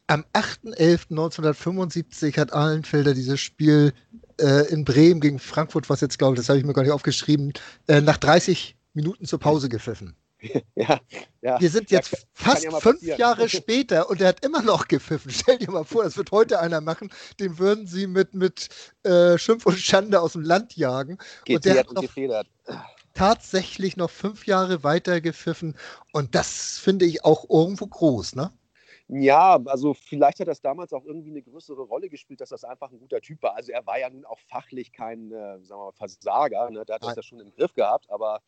Am 0.07 0.23
8.11.1975 0.33 2.37
hat 2.39 2.53
Ahlenfelder 2.53 3.13
dieses 3.13 3.39
Spiel 3.41 3.93
äh, 4.39 4.67
in 4.71 4.85
Bremen 4.85 5.19
gegen 5.19 5.39
Frankfurt, 5.39 5.89
was 5.89 5.99
jetzt 6.01 6.17
glaube 6.17 6.35
ich, 6.35 6.39
das 6.39 6.49
habe 6.49 6.59
ich 6.59 6.65
mir 6.65 6.73
gar 6.73 6.83
nicht 6.83 6.91
aufgeschrieben, 6.91 7.53
äh, 7.87 8.01
nach 8.01 8.17
30 8.17 8.75
Minuten 8.93 9.25
zur 9.25 9.39
Pause 9.39 9.69
gepfiffen. 9.69 10.15
Ja, 10.75 10.99
ja. 11.41 11.59
Wir 11.59 11.69
sind 11.71 11.89
jetzt 11.89 12.11
Ja, 12.11 12.19
fast 12.33 12.63
ja 12.63 12.71
fünf. 12.79 13.01
Jahre 13.17 13.49
später 13.57 14.07
und 14.09 14.21
er 14.21 14.27
hat 14.29 14.45
immer 14.45 14.61
noch 14.61 14.87
gepfiffen. 14.87 15.31
Stell 15.31 15.57
dir 15.57 15.71
mal 15.71 15.83
vor, 15.83 16.03
das 16.03 16.15
wird 16.15 16.29
heute 16.31 16.59
einer 16.59 16.79
machen, 16.79 17.09
den 17.39 17.57
würden 17.57 17.87
sie 17.87 18.05
mit, 18.05 18.35
mit 18.35 18.69
äh, 19.03 19.37
Schimpf 19.39 19.65
und 19.65 19.79
Schande 19.79 20.21
aus 20.21 20.33
dem 20.33 20.43
Land 20.43 20.75
jagen. 20.77 21.17
Und 21.49 21.65
der 21.65 21.79
hat 21.79 21.87
und 21.87 21.95
noch 21.95 22.01
gefedert. 22.03 22.47
tatsächlich 23.13 23.97
noch 23.97 24.11
fünf 24.11 24.45
Jahre 24.45 24.83
weiter 24.83 25.21
gepfiffen. 25.21 25.75
Und 26.11 26.35
das 26.35 26.77
finde 26.77 27.05
ich 27.05 27.25
auch 27.25 27.49
irgendwo 27.49 27.87
groß, 27.87 28.35
ne? 28.35 28.51
Ja, 29.09 29.57
also 29.65 29.93
vielleicht 29.93 30.41
hat 30.41 30.49
das 30.49 30.59
damals 30.59 30.91
auch 30.91 31.05
irgendwie 31.05 31.29
eine 31.29 31.41
größere 31.41 31.81
Rolle 31.81 32.09
gespielt, 32.09 32.41
dass 32.41 32.49
das 32.49 32.65
einfach 32.65 32.91
ein 32.91 32.99
guter 32.99 33.21
Typ 33.21 33.41
war. 33.41 33.55
Also 33.55 33.71
er 33.71 33.85
war 33.85 33.97
ja 33.97 34.09
nun 34.09 34.25
auch 34.25 34.39
fachlich 34.39 34.91
kein, 34.91 35.31
äh, 35.31 35.61
sagen 35.63 35.79
wir 35.81 35.85
mal, 35.85 35.91
Versager. 35.93 36.69
Ne? 36.69 36.83
Der 36.83 36.95
hat 36.95 37.03
das 37.03 37.09
Nein. 37.09 37.15
ja 37.15 37.23
schon 37.23 37.39
im 37.39 37.51
Griff 37.51 37.73
gehabt, 37.73 38.09
aber 38.09 38.41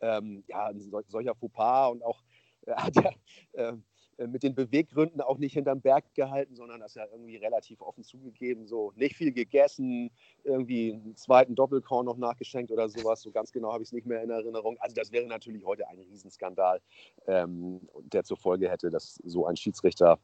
ähm, 0.00 0.42
ja, 0.48 0.66
ein 0.66 0.80
sol 0.80 1.04
solcher 1.06 1.34
Fauxpas 1.34 1.90
und 1.90 2.02
auch 2.02 2.22
er 2.62 2.76
hat 2.84 2.96
ja 2.96 3.10
äh, 3.52 3.76
mit 4.18 4.42
den 4.42 4.54
Beweggründen 4.54 5.20
auch 5.20 5.38
nicht 5.38 5.52
hinterm 5.54 5.80
Berg 5.80 6.04
gehalten, 6.14 6.56
sondern 6.56 6.80
das 6.80 6.94
ja 6.94 7.04
irgendwie 7.10 7.36
relativ 7.36 7.80
offen 7.82 8.02
zugegeben. 8.02 8.66
So 8.66 8.92
nicht 8.96 9.16
viel 9.16 9.32
gegessen, 9.32 10.10
irgendwie 10.44 10.94
einen 10.94 11.16
zweiten 11.16 11.54
Doppelkorn 11.54 12.06
noch 12.06 12.16
nachgeschenkt 12.16 12.70
oder 12.70 12.88
sowas. 12.88 13.20
So 13.20 13.30
ganz 13.30 13.52
genau 13.52 13.72
habe 13.72 13.82
ich 13.82 13.88
es 13.88 13.92
nicht 13.92 14.06
mehr 14.06 14.22
in 14.22 14.30
Erinnerung. 14.30 14.76
Also 14.80 14.94
das 14.94 15.12
wäre 15.12 15.26
natürlich 15.26 15.64
heute 15.64 15.86
ein 15.88 15.98
Riesenskandal, 15.98 16.80
ähm, 17.26 17.80
der 18.12 18.24
zur 18.24 18.36
Folge 18.36 18.70
hätte, 18.70 18.90
dass 18.90 19.20
so 19.24 19.46
ein 19.46 19.56
Schiedsrichter 19.56 20.18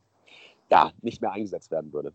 ja, 0.70 0.92
nicht 1.02 1.20
mehr 1.20 1.32
eingesetzt 1.32 1.70
werden 1.70 1.92
würde. 1.92 2.14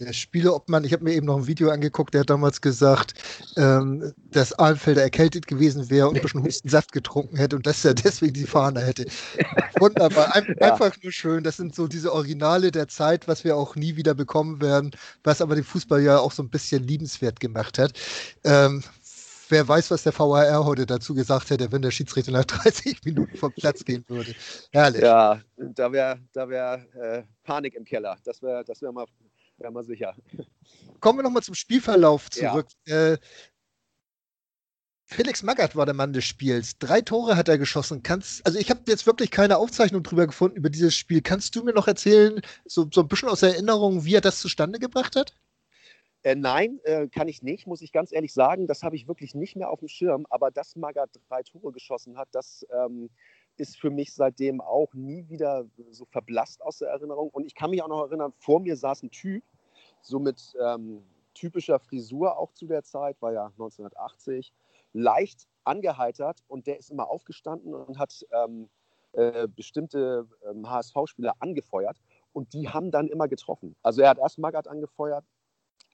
Der 0.00 0.12
Spieleobmann, 0.12 0.82
ich 0.84 0.92
habe 0.92 1.04
mir 1.04 1.12
eben 1.14 1.26
noch 1.26 1.36
ein 1.36 1.46
Video 1.46 1.70
angeguckt, 1.70 2.14
der 2.14 2.22
hat 2.22 2.30
damals 2.30 2.60
gesagt, 2.60 3.14
ähm, 3.56 4.12
dass 4.32 4.52
Ahlenfelder 4.58 5.02
erkältet 5.02 5.46
gewesen 5.46 5.88
wäre 5.88 6.08
und 6.08 6.16
ein 6.16 6.22
bisschen 6.22 6.42
Hustensaft 6.42 6.90
getrunken 6.90 7.36
hätte 7.36 7.54
und 7.54 7.66
dass 7.66 7.84
er 7.84 7.94
deswegen 7.94 8.34
die 8.34 8.44
Fahne 8.44 8.80
hätte. 8.80 9.06
Wunderbar, 9.78 10.34
Ein, 10.34 10.56
Ja. 10.60 10.72
einfach 10.72 10.96
nur 11.02 11.12
schön. 11.12 11.44
Das 11.44 11.58
sind 11.58 11.76
so 11.76 11.86
diese 11.86 12.12
Originale 12.12 12.72
der 12.72 12.88
Zeit, 12.88 13.28
was 13.28 13.44
wir 13.44 13.56
auch 13.56 13.76
nie 13.76 13.94
wieder 13.94 14.14
bekommen 14.14 14.60
werden, 14.60 14.90
was 15.22 15.40
aber 15.40 15.54
den 15.54 15.64
Fußball 15.64 16.02
ja 16.02 16.18
auch 16.18 16.32
so 16.32 16.42
ein 16.42 16.50
bisschen 16.50 16.82
liebenswert 16.82 17.38
gemacht 17.38 17.78
hat. 17.78 17.92
Ähm, 18.42 18.82
wer 19.48 19.68
weiß, 19.68 19.92
was 19.92 20.02
der 20.02 20.18
VAR 20.18 20.64
heute 20.64 20.86
dazu 20.86 21.14
gesagt 21.14 21.50
hätte, 21.50 21.70
wenn 21.70 21.82
der 21.82 21.92
Schiedsrichter 21.92 22.32
nach 22.32 22.44
30 22.44 23.04
Minuten 23.04 23.36
vom 23.36 23.52
Platz 23.52 23.84
gehen 23.84 24.04
würde. 24.08 24.34
Herrlich. 24.72 25.02
Ja, 25.02 25.40
da 25.56 25.92
wäre 25.92 26.18
da 26.32 26.48
wär, 26.48 26.84
äh, 27.00 27.22
Panik 27.44 27.74
im 27.74 27.84
Keller. 27.84 28.16
Das 28.24 28.42
wäre 28.42 28.64
das 28.64 28.82
wär 28.82 28.90
mal, 28.90 29.06
wär 29.58 29.70
mal 29.70 29.84
sicher. 29.84 30.14
Kommen 31.00 31.18
wir 31.18 31.22
nochmal 31.22 31.42
zum 31.42 31.54
Spielverlauf 31.54 32.28
Ja. 32.34 32.50
zurück. 32.52 32.68
Äh, 32.86 33.18
Felix 35.06 35.42
Magath 35.42 35.76
war 35.76 35.84
der 35.84 35.94
Mann 35.94 36.12
des 36.12 36.24
Spiels. 36.24 36.78
Drei 36.78 37.00
Tore 37.02 37.36
hat 37.36 37.48
er 37.48 37.58
geschossen. 37.58 38.02
Kannst, 38.02 38.44
also 38.46 38.58
ich 38.58 38.70
habe 38.70 38.80
jetzt 38.88 39.06
wirklich 39.06 39.30
keine 39.30 39.58
Aufzeichnung 39.58 40.02
drüber 40.02 40.26
gefunden 40.26 40.56
über 40.56 40.70
dieses 40.70 40.96
Spiel. 40.96 41.20
Kannst 41.20 41.54
du 41.54 41.62
mir 41.62 41.74
noch 41.74 41.86
erzählen, 41.86 42.40
so, 42.64 42.88
so 42.92 43.02
ein 43.02 43.08
bisschen 43.08 43.28
aus 43.28 43.42
Erinnerung, 43.42 44.04
wie 44.04 44.14
er 44.14 44.22
das 44.22 44.40
zustande 44.40 44.78
gebracht 44.78 45.14
hat? 45.14 45.34
Äh, 46.22 46.36
nein, 46.36 46.80
äh, 46.84 47.06
kann 47.08 47.28
ich 47.28 47.42
nicht, 47.42 47.66
muss 47.66 47.82
ich 47.82 47.92
ganz 47.92 48.10
ehrlich 48.10 48.32
sagen. 48.32 48.66
Das 48.66 48.82
habe 48.82 48.96
ich 48.96 49.06
wirklich 49.06 49.34
nicht 49.34 49.56
mehr 49.56 49.68
auf 49.68 49.80
dem 49.80 49.88
Schirm. 49.88 50.26
Aber 50.30 50.50
dass 50.50 50.74
Magat 50.74 51.10
drei 51.28 51.42
Tore 51.42 51.70
geschossen 51.70 52.16
hat, 52.16 52.28
das 52.32 52.66
ähm, 52.72 53.10
ist 53.56 53.78
für 53.78 53.90
mich 53.90 54.12
seitdem 54.12 54.60
auch 54.60 54.92
nie 54.94 55.28
wieder 55.28 55.66
so 55.90 56.04
verblasst 56.04 56.62
aus 56.62 56.78
der 56.78 56.88
Erinnerung. 56.88 57.30
Und 57.30 57.46
ich 57.46 57.54
kann 57.54 57.70
mich 57.70 57.82
auch 57.82 57.88
noch 57.88 58.02
erinnern, 58.02 58.32
vor 58.38 58.60
mir 58.60 58.76
saß 58.76 59.02
ein 59.02 59.10
Typ, 59.10 59.44
so 60.02 60.18
mit 60.18 60.54
ähm, 60.60 61.02
typischer 61.34 61.78
Frisur 61.78 62.38
auch 62.38 62.52
zu 62.52 62.66
der 62.66 62.82
Zeit, 62.82 63.20
war 63.22 63.32
ja 63.32 63.46
1980, 63.46 64.52
leicht 64.92 65.48
angeheitert 65.64 66.40
und 66.46 66.66
der 66.66 66.78
ist 66.78 66.90
immer 66.90 67.08
aufgestanden 67.08 67.74
und 67.74 67.98
hat 67.98 68.24
ähm, 68.32 68.68
äh, 69.12 69.48
bestimmte 69.48 70.28
ähm, 70.48 70.68
HSV-Spieler 70.68 71.34
angefeuert 71.40 72.00
und 72.32 72.52
die 72.52 72.68
haben 72.68 72.90
dann 72.90 73.08
immer 73.08 73.28
getroffen. 73.28 73.76
Also 73.82 74.02
er 74.02 74.10
hat 74.10 74.18
erst 74.18 74.38
Magath 74.38 74.68
angefeuert, 74.68 75.24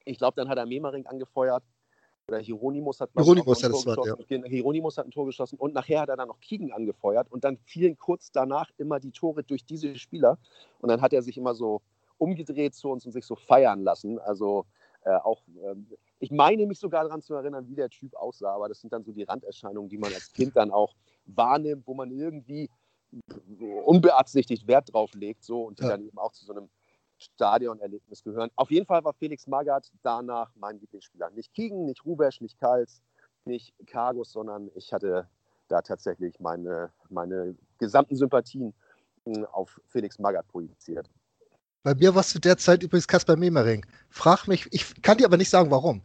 ich 0.05 0.19
glaube, 0.19 0.35
dann 0.37 0.49
hat 0.49 0.59
er 0.59 0.67
Memering 0.67 1.07
angefeuert. 1.07 1.63
Oder 2.29 2.39
Hieronymus 2.39 3.01
hat, 3.01 3.11
Hieronymus 3.13 3.63
hat 3.63 3.73
Tor 3.73 3.85
geschossen. 3.85 4.25
Genau, 4.29 4.47
Hieronymus 4.47 4.99
hat 4.99 5.07
ein 5.07 5.11
Tor 5.11 5.27
geschossen 5.27 5.59
und 5.59 5.75
nachher 5.75 6.01
hat 6.03 6.09
er 6.09 6.17
dann 6.17 6.29
noch 6.29 6.41
Kiegen 6.41 6.73
angefeuert 6.73 7.31
und 7.31 7.45
dann 7.45 7.57
fielen 7.59 7.99
kurz 7.99 8.31
danach 8.31 8.71
immer 8.77 9.01
die 9.01 9.11
Tore 9.11 9.43
durch 9.43 9.65
diese 9.65 9.97
Spieler 9.97 10.39
und 10.81 10.89
dann 10.89 11.01
hat 11.01 11.13
er 11.13 11.23
sich 11.23 11.37
immer 11.37 11.55
so 11.55 11.83
umgedreht 12.19 12.75
zu 12.75 12.91
uns 12.91 13.05
und 13.07 13.13
sich 13.13 13.25
so 13.25 13.35
feiern 13.35 13.83
lassen. 13.83 14.19
Also 14.19 14.67
äh, 15.05 15.17
auch, 15.17 15.43
ähm, 15.65 15.89
ich 16.19 16.31
meine 16.31 16.67
mich 16.67 16.79
sogar 16.79 17.05
daran 17.05 17.23
zu 17.23 17.35
erinnern, 17.35 17.67
wie 17.69 17.75
der 17.75 17.89
Typ 17.89 18.15
aussah, 18.15 18.55
aber 18.55 18.69
das 18.69 18.81
sind 18.81 18.93
dann 18.93 19.03
so 19.03 19.13
die 19.13 19.23
Randerscheinungen, 19.23 19.89
die 19.89 19.99
man 19.99 20.13
als 20.13 20.33
Kind 20.33 20.55
dann 20.57 20.71
auch 20.71 20.95
wahrnimmt, 21.25 21.87
wo 21.87 21.95
man 21.95 22.11
irgendwie 22.11 22.69
unbeabsichtigt 23.85 24.69
Wert 24.69 24.93
drauf 24.93 25.15
legt 25.15 25.43
so, 25.43 25.63
und 25.63 25.79
die 25.79 25.83
Ja. 25.83 25.91
dann 25.91 26.03
eben 26.03 26.19
auch 26.19 26.33
zu 26.33 26.45
so 26.45 26.53
einem 26.53 26.69
Stadionerlebnis 27.21 28.23
gehören. 28.25 28.51
Auf 28.57 28.71
jeden 28.71 28.87
Fall 28.87 29.05
war 29.05 29.13
Felix 29.13 29.47
Magath 29.47 29.91
danach 30.03 30.51
mein 30.57 30.79
Lieblingsspieler. 30.81 31.31
Nicht 31.31 31.53
Kiegen, 31.53 31.85
nicht 31.85 32.05
Rubesch, 32.05 32.41
nicht 32.41 32.59
Kals, 32.59 33.03
nicht 33.45 33.75
Kargus, 33.87 34.33
sondern 34.33 34.71
ich 34.75 34.93
hatte 34.93 35.29
da 35.69 35.83
tatsächlich 35.83 36.41
meine, 36.41 36.91
meine 37.09 37.55
gesamten 37.79 38.17
Sympathien 38.17 38.75
mh, 39.25 39.47
auf 39.53 39.81
Felix 39.89 40.19
Magath 40.19 40.49
projiziert. 40.49 41.09
Bei 41.83 41.95
mir 41.95 42.15
warst 42.15 42.35
du 42.35 42.39
derzeit 42.39 42.83
übrigens 42.83 43.09
Kaspar 43.09 43.37
Memering. 43.37 43.87
Frag 44.11 44.47
mich, 44.47 44.67
ich 44.71 45.01
kann 45.03 45.17
dir 45.17 45.27
aber 45.27 45.37
nicht 45.39 45.49
sagen, 45.49 45.71
warum. 45.71 46.03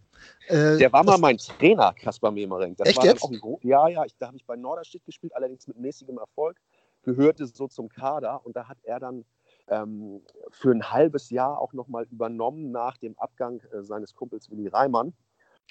Äh, 0.47 0.77
Der 0.77 0.91
war 0.93 1.03
mal 1.03 1.17
mein 1.17 1.37
Trainer, 1.37 1.93
Kaspar 1.93 2.31
Memering. 2.31 2.75
Das 2.77 2.87
Echt 2.89 2.97
war 2.97 3.05
jetzt? 3.05 3.23
Auch 3.23 3.31
ein 3.31 3.39
Gro- 3.39 3.59
ja, 3.61 3.87
ja, 3.89 4.05
ich, 4.05 4.15
da 4.17 4.27
habe 4.27 4.37
ich 4.37 4.45
bei 4.45 4.55
Norderstedt 4.55 5.03
gespielt, 5.05 5.35
allerdings 5.35 5.67
mit 5.67 5.77
mäßigem 5.77 6.17
Erfolg. 6.17 6.57
Gehörte 7.03 7.45
so 7.45 7.67
zum 7.67 7.89
Kader 7.89 8.45
und 8.45 8.55
da 8.55 8.67
hat 8.67 8.77
er 8.83 8.99
dann 8.99 9.25
ähm, 9.67 10.21
für 10.49 10.71
ein 10.71 10.91
halbes 10.91 11.29
Jahr 11.29 11.59
auch 11.59 11.73
nochmal 11.73 12.05
übernommen 12.11 12.71
nach 12.71 12.97
dem 12.97 13.17
Abgang 13.17 13.61
äh, 13.71 13.81
seines 13.83 14.13
Kumpels 14.13 14.49
Willi 14.49 14.67
Reimann. 14.67 15.13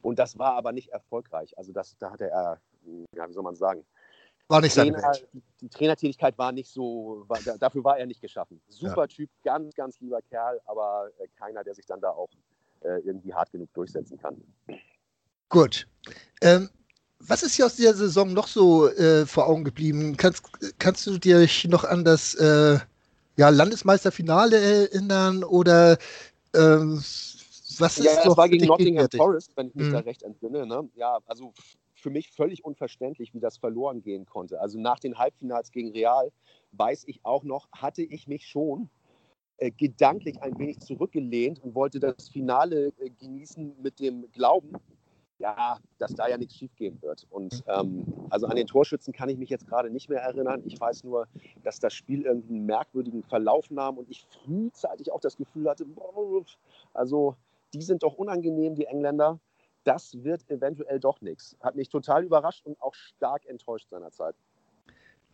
Und 0.02 0.18
das 0.18 0.38
war 0.38 0.54
aber 0.54 0.72
nicht 0.72 0.88
erfolgreich. 0.88 1.56
Also 1.56 1.72
das, 1.72 1.96
da 1.98 2.10
hatte 2.10 2.28
er, 2.30 2.60
mh, 2.84 3.04
ja, 3.16 3.28
wie 3.28 3.32
soll 3.32 3.44
man 3.44 3.56
sagen, 3.56 3.84
war 4.48 4.60
nicht 4.60 4.74
seine 4.74 4.92
Trainer, 4.92 5.08
Welt. 5.08 5.28
die, 5.60 5.68
Trainertätigkeit 5.68 6.36
war 6.36 6.52
nicht 6.52 6.70
so, 6.70 7.24
war, 7.28 7.38
da, 7.44 7.56
dafür 7.56 7.82
war 7.82 7.98
er 7.98 8.06
nicht 8.06 8.20
geschaffen. 8.20 8.60
Super 8.68 9.08
Typ, 9.08 9.30
ganz, 9.42 9.74
ganz 9.74 9.98
lieber 10.00 10.20
Kerl, 10.20 10.60
aber 10.66 11.10
äh, 11.18 11.28
keiner, 11.38 11.64
der 11.64 11.74
sich 11.74 11.86
dann 11.86 12.00
da 12.00 12.10
auch 12.10 12.28
äh, 12.80 12.98
irgendwie 12.98 13.32
hart 13.32 13.50
genug 13.52 13.72
durchsetzen 13.72 14.18
kann. 14.18 14.42
Gut. 15.48 15.86
Ähm, 16.42 16.68
was 17.20 17.42
ist 17.42 17.54
hier 17.54 17.64
aus 17.64 17.76
dieser 17.76 17.94
Saison 17.94 18.34
noch 18.34 18.48
so 18.48 18.88
äh, 18.88 19.24
vor 19.24 19.46
Augen 19.46 19.64
geblieben? 19.64 20.16
Kannst, 20.18 20.42
kannst 20.78 21.06
du 21.06 21.18
dich 21.18 21.66
noch 21.68 21.84
an 21.84 22.04
das 22.04 22.34
äh, 22.34 22.78
ja, 23.36 23.48
Landesmeisterfinale 23.48 24.58
erinnern 24.58 25.44
oder 25.44 25.98
ähm, 26.54 26.96
was 27.78 27.98
ist 27.98 28.04
Ja, 28.04 28.24
das 28.24 28.36
war 28.36 28.48
gegen 28.48 28.66
Nottingham? 28.66 29.08
Forest, 29.10 29.52
wenn 29.56 29.68
ich 29.68 29.74
mich 29.74 29.88
Mhm. 29.88 29.92
da 29.92 29.98
recht 30.00 30.22
entsinne. 30.22 30.66
Ne? 30.66 30.88
Ja, 30.94 31.18
also 31.26 31.52
für 31.94 32.10
mich 32.10 32.30
völlig 32.30 32.64
unverständlich, 32.64 33.34
wie 33.34 33.40
das 33.40 33.56
verloren 33.56 34.02
gehen 34.02 34.26
konnte. 34.26 34.60
Also 34.60 34.78
nach 34.78 34.98
den 35.00 35.18
Halbfinals 35.18 35.70
gegen 35.70 35.90
Real 35.92 36.30
weiß 36.72 37.04
ich 37.06 37.20
auch 37.24 37.44
noch, 37.44 37.68
hatte 37.72 38.02
ich 38.02 38.26
mich 38.28 38.46
schon 38.46 38.90
äh, 39.58 39.70
gedanklich 39.70 40.42
ein 40.42 40.58
wenig 40.58 40.80
zurückgelehnt 40.80 41.60
und 41.62 41.74
wollte 41.74 42.00
das 42.00 42.28
Finale 42.28 42.92
äh, 42.98 43.10
genießen 43.10 43.76
mit 43.82 44.00
dem 44.00 44.30
Glauben, 44.32 44.72
ja, 45.38 45.78
dass 45.98 46.14
da 46.14 46.28
ja 46.28 46.36
nichts 46.36 46.54
schiefgehen 46.56 47.00
wird. 47.02 47.26
Und 47.30 47.64
ähm, 47.66 48.04
also 48.30 48.46
an 48.46 48.56
den 48.56 48.66
Torschützen 48.66 49.12
kann 49.12 49.28
ich 49.28 49.38
mich 49.38 49.50
jetzt 49.50 49.66
gerade 49.66 49.90
nicht 49.90 50.08
mehr 50.08 50.20
erinnern. 50.20 50.62
Ich 50.64 50.80
weiß 50.80 51.04
nur, 51.04 51.26
dass 51.62 51.78
das 51.80 51.92
Spiel 51.92 52.22
irgendwie 52.22 52.54
einen 52.54 52.66
merkwürdigen 52.66 53.22
Verlauf 53.22 53.70
nahm 53.70 53.98
und 53.98 54.08
ich 54.08 54.24
frühzeitig 54.26 55.12
auch 55.12 55.20
das 55.20 55.36
Gefühl 55.36 55.68
hatte, 55.68 55.84
boah, 55.84 56.44
also 56.92 57.36
die 57.72 57.82
sind 57.82 58.02
doch 58.02 58.14
unangenehm, 58.14 58.74
die 58.74 58.86
Engländer. 58.86 59.40
Das 59.82 60.22
wird 60.22 60.48
eventuell 60.48 60.98
doch 60.98 61.20
nichts. 61.20 61.56
Hat 61.60 61.74
mich 61.74 61.90
total 61.90 62.24
überrascht 62.24 62.64
und 62.64 62.80
auch 62.80 62.94
stark 62.94 63.44
enttäuscht 63.46 63.90
seinerzeit. 63.90 64.34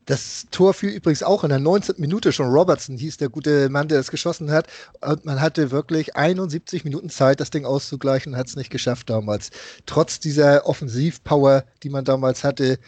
Das 0.06 0.46
Tor 0.50 0.74
fiel 0.74 0.90
übrigens 0.90 1.22
auch 1.22 1.44
in 1.44 1.50
der 1.50 1.58
19. 1.58 1.96
Minute 1.98 2.32
schon. 2.32 2.48
Robertson 2.48 2.96
hieß 2.96 3.18
der 3.18 3.28
gute 3.28 3.68
Mann, 3.68 3.88
der 3.88 3.98
das 3.98 4.10
geschossen 4.10 4.50
hat. 4.50 4.66
Und 5.00 5.24
man 5.24 5.40
hatte 5.40 5.70
wirklich 5.70 6.16
71 6.16 6.84
Minuten 6.84 7.10
Zeit, 7.10 7.38
das 7.38 7.50
Ding 7.50 7.64
auszugleichen, 7.64 8.36
hat 8.36 8.48
es 8.48 8.56
nicht 8.56 8.70
geschafft 8.70 9.10
damals. 9.10 9.50
Trotz 9.86 10.18
dieser 10.18 10.66
Offensivpower, 10.66 11.64
die 11.82 11.90
man 11.90 12.04
damals 12.04 12.44
hatte. 12.44 12.78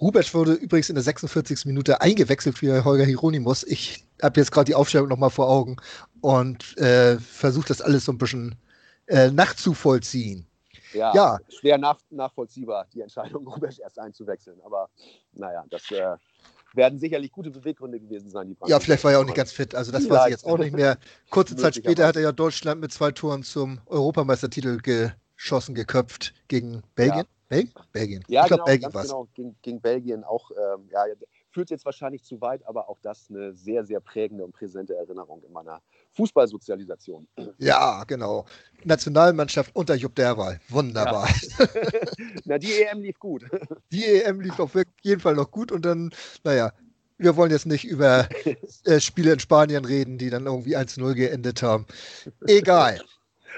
Rubesch 0.00 0.34
wurde 0.34 0.54
übrigens 0.54 0.88
in 0.88 0.96
der 0.96 1.04
46. 1.04 1.66
Minute 1.66 2.00
eingewechselt 2.00 2.58
für 2.58 2.84
Holger 2.84 3.04
Hieronymus. 3.04 3.62
Ich 3.64 4.04
habe 4.20 4.40
jetzt 4.40 4.50
gerade 4.50 4.66
die 4.66 4.74
Aufstellung 4.74 5.08
nochmal 5.08 5.30
vor 5.30 5.48
Augen 5.48 5.76
und 6.20 6.76
äh, 6.78 7.18
versuche 7.18 7.68
das 7.68 7.80
alles 7.80 8.06
so 8.06 8.12
ein 8.12 8.18
bisschen 8.18 8.56
äh, 9.06 9.30
nachzuvollziehen. 9.30 10.46
Ja, 10.92 11.14
ja. 11.14 11.38
schwer 11.48 11.78
nach, 11.78 11.98
nachvollziehbar, 12.10 12.86
die 12.92 13.00
Entscheidung, 13.00 13.46
Rubesch 13.48 13.78
erst 13.78 13.98
einzuwechseln. 13.98 14.60
Aber 14.64 14.88
naja, 15.32 15.64
das 15.70 15.90
äh, 15.90 16.16
werden 16.74 16.98
sicherlich 16.98 17.32
gute 17.32 17.50
Beweggründe 17.50 18.00
gewesen 18.00 18.30
sein, 18.30 18.48
die 18.48 18.56
Ja, 18.66 18.80
vielleicht 18.80 19.04
war 19.04 19.12
er 19.12 19.20
auch 19.20 19.24
nicht 19.24 19.34
ganz 19.34 19.52
fit. 19.52 19.74
Also 19.74 19.92
das 19.92 20.08
weiß 20.08 20.26
ich 20.26 20.30
jetzt 20.30 20.46
auch 20.46 20.58
nicht 20.58 20.74
mehr. 20.74 20.98
Kurze 21.30 21.56
Zeit 21.56 21.76
später 21.76 22.06
hat 22.06 22.16
er 22.16 22.22
ja 22.22 22.32
Deutschland 22.32 22.80
mit 22.80 22.92
zwei 22.92 23.10
Toren 23.10 23.42
zum 23.42 23.80
Europameistertitel 23.86 24.78
geschossen, 24.78 25.74
geköpft 25.74 26.34
gegen 26.48 26.82
Belgien. 26.94 27.18
Ja. 27.18 27.26
Bel 27.48 27.68
Belgien. 27.92 28.24
Ja, 28.28 28.42
ich 28.42 28.46
glaube, 28.48 28.62
genau, 28.62 28.64
Belgien 28.64 28.94
war 28.94 29.02
genau, 29.02 29.28
gegen, 29.34 29.56
gegen, 29.60 29.80
Belgien 29.82 30.24
auch. 30.24 30.50
Ähm, 30.52 30.88
ja, 30.90 31.04
führt 31.52 31.70
jetzt 31.70 31.84
wahrscheinlich 31.84 32.24
zu 32.24 32.40
weit, 32.40 32.66
aber 32.66 32.88
auch 32.88 32.98
das 33.02 33.26
eine 33.30 33.54
sehr, 33.54 33.84
sehr 33.84 34.00
prägende 34.00 34.44
und 34.44 34.52
präsente 34.52 34.94
Erinnerung 34.94 35.42
in 35.44 35.52
meiner 35.52 35.80
Fußballsozialisation. 36.12 37.28
Ja, 37.58 38.04
genau. 38.04 38.46
Nationalmannschaft 38.84 39.74
unter 39.74 39.94
Jupp 39.94 40.14
Derwal. 40.14 40.60
Wunderbar. 40.68 41.28
Ja. 41.28 41.66
Na, 42.44 42.58
die 42.58 42.72
EM 42.72 43.02
lief 43.02 43.18
gut. 43.18 43.44
Die 43.90 44.04
EM 44.04 44.40
lief 44.40 44.58
auf 44.58 44.72
jeden 45.02 45.20
Fall 45.20 45.34
noch 45.34 45.50
gut 45.50 45.70
und 45.70 45.84
dann, 45.84 46.10
naja, 46.42 46.72
wir 47.18 47.36
wollen 47.36 47.50
jetzt 47.50 47.66
nicht 47.66 47.84
über 47.84 48.28
äh, 48.84 48.98
Spiele 48.98 49.34
in 49.34 49.38
Spanien 49.38 49.84
reden, 49.84 50.18
die 50.18 50.30
dann 50.30 50.46
irgendwie 50.46 50.76
1-0 50.76 51.14
geendet 51.14 51.62
haben. 51.62 51.86
Egal. 52.46 53.00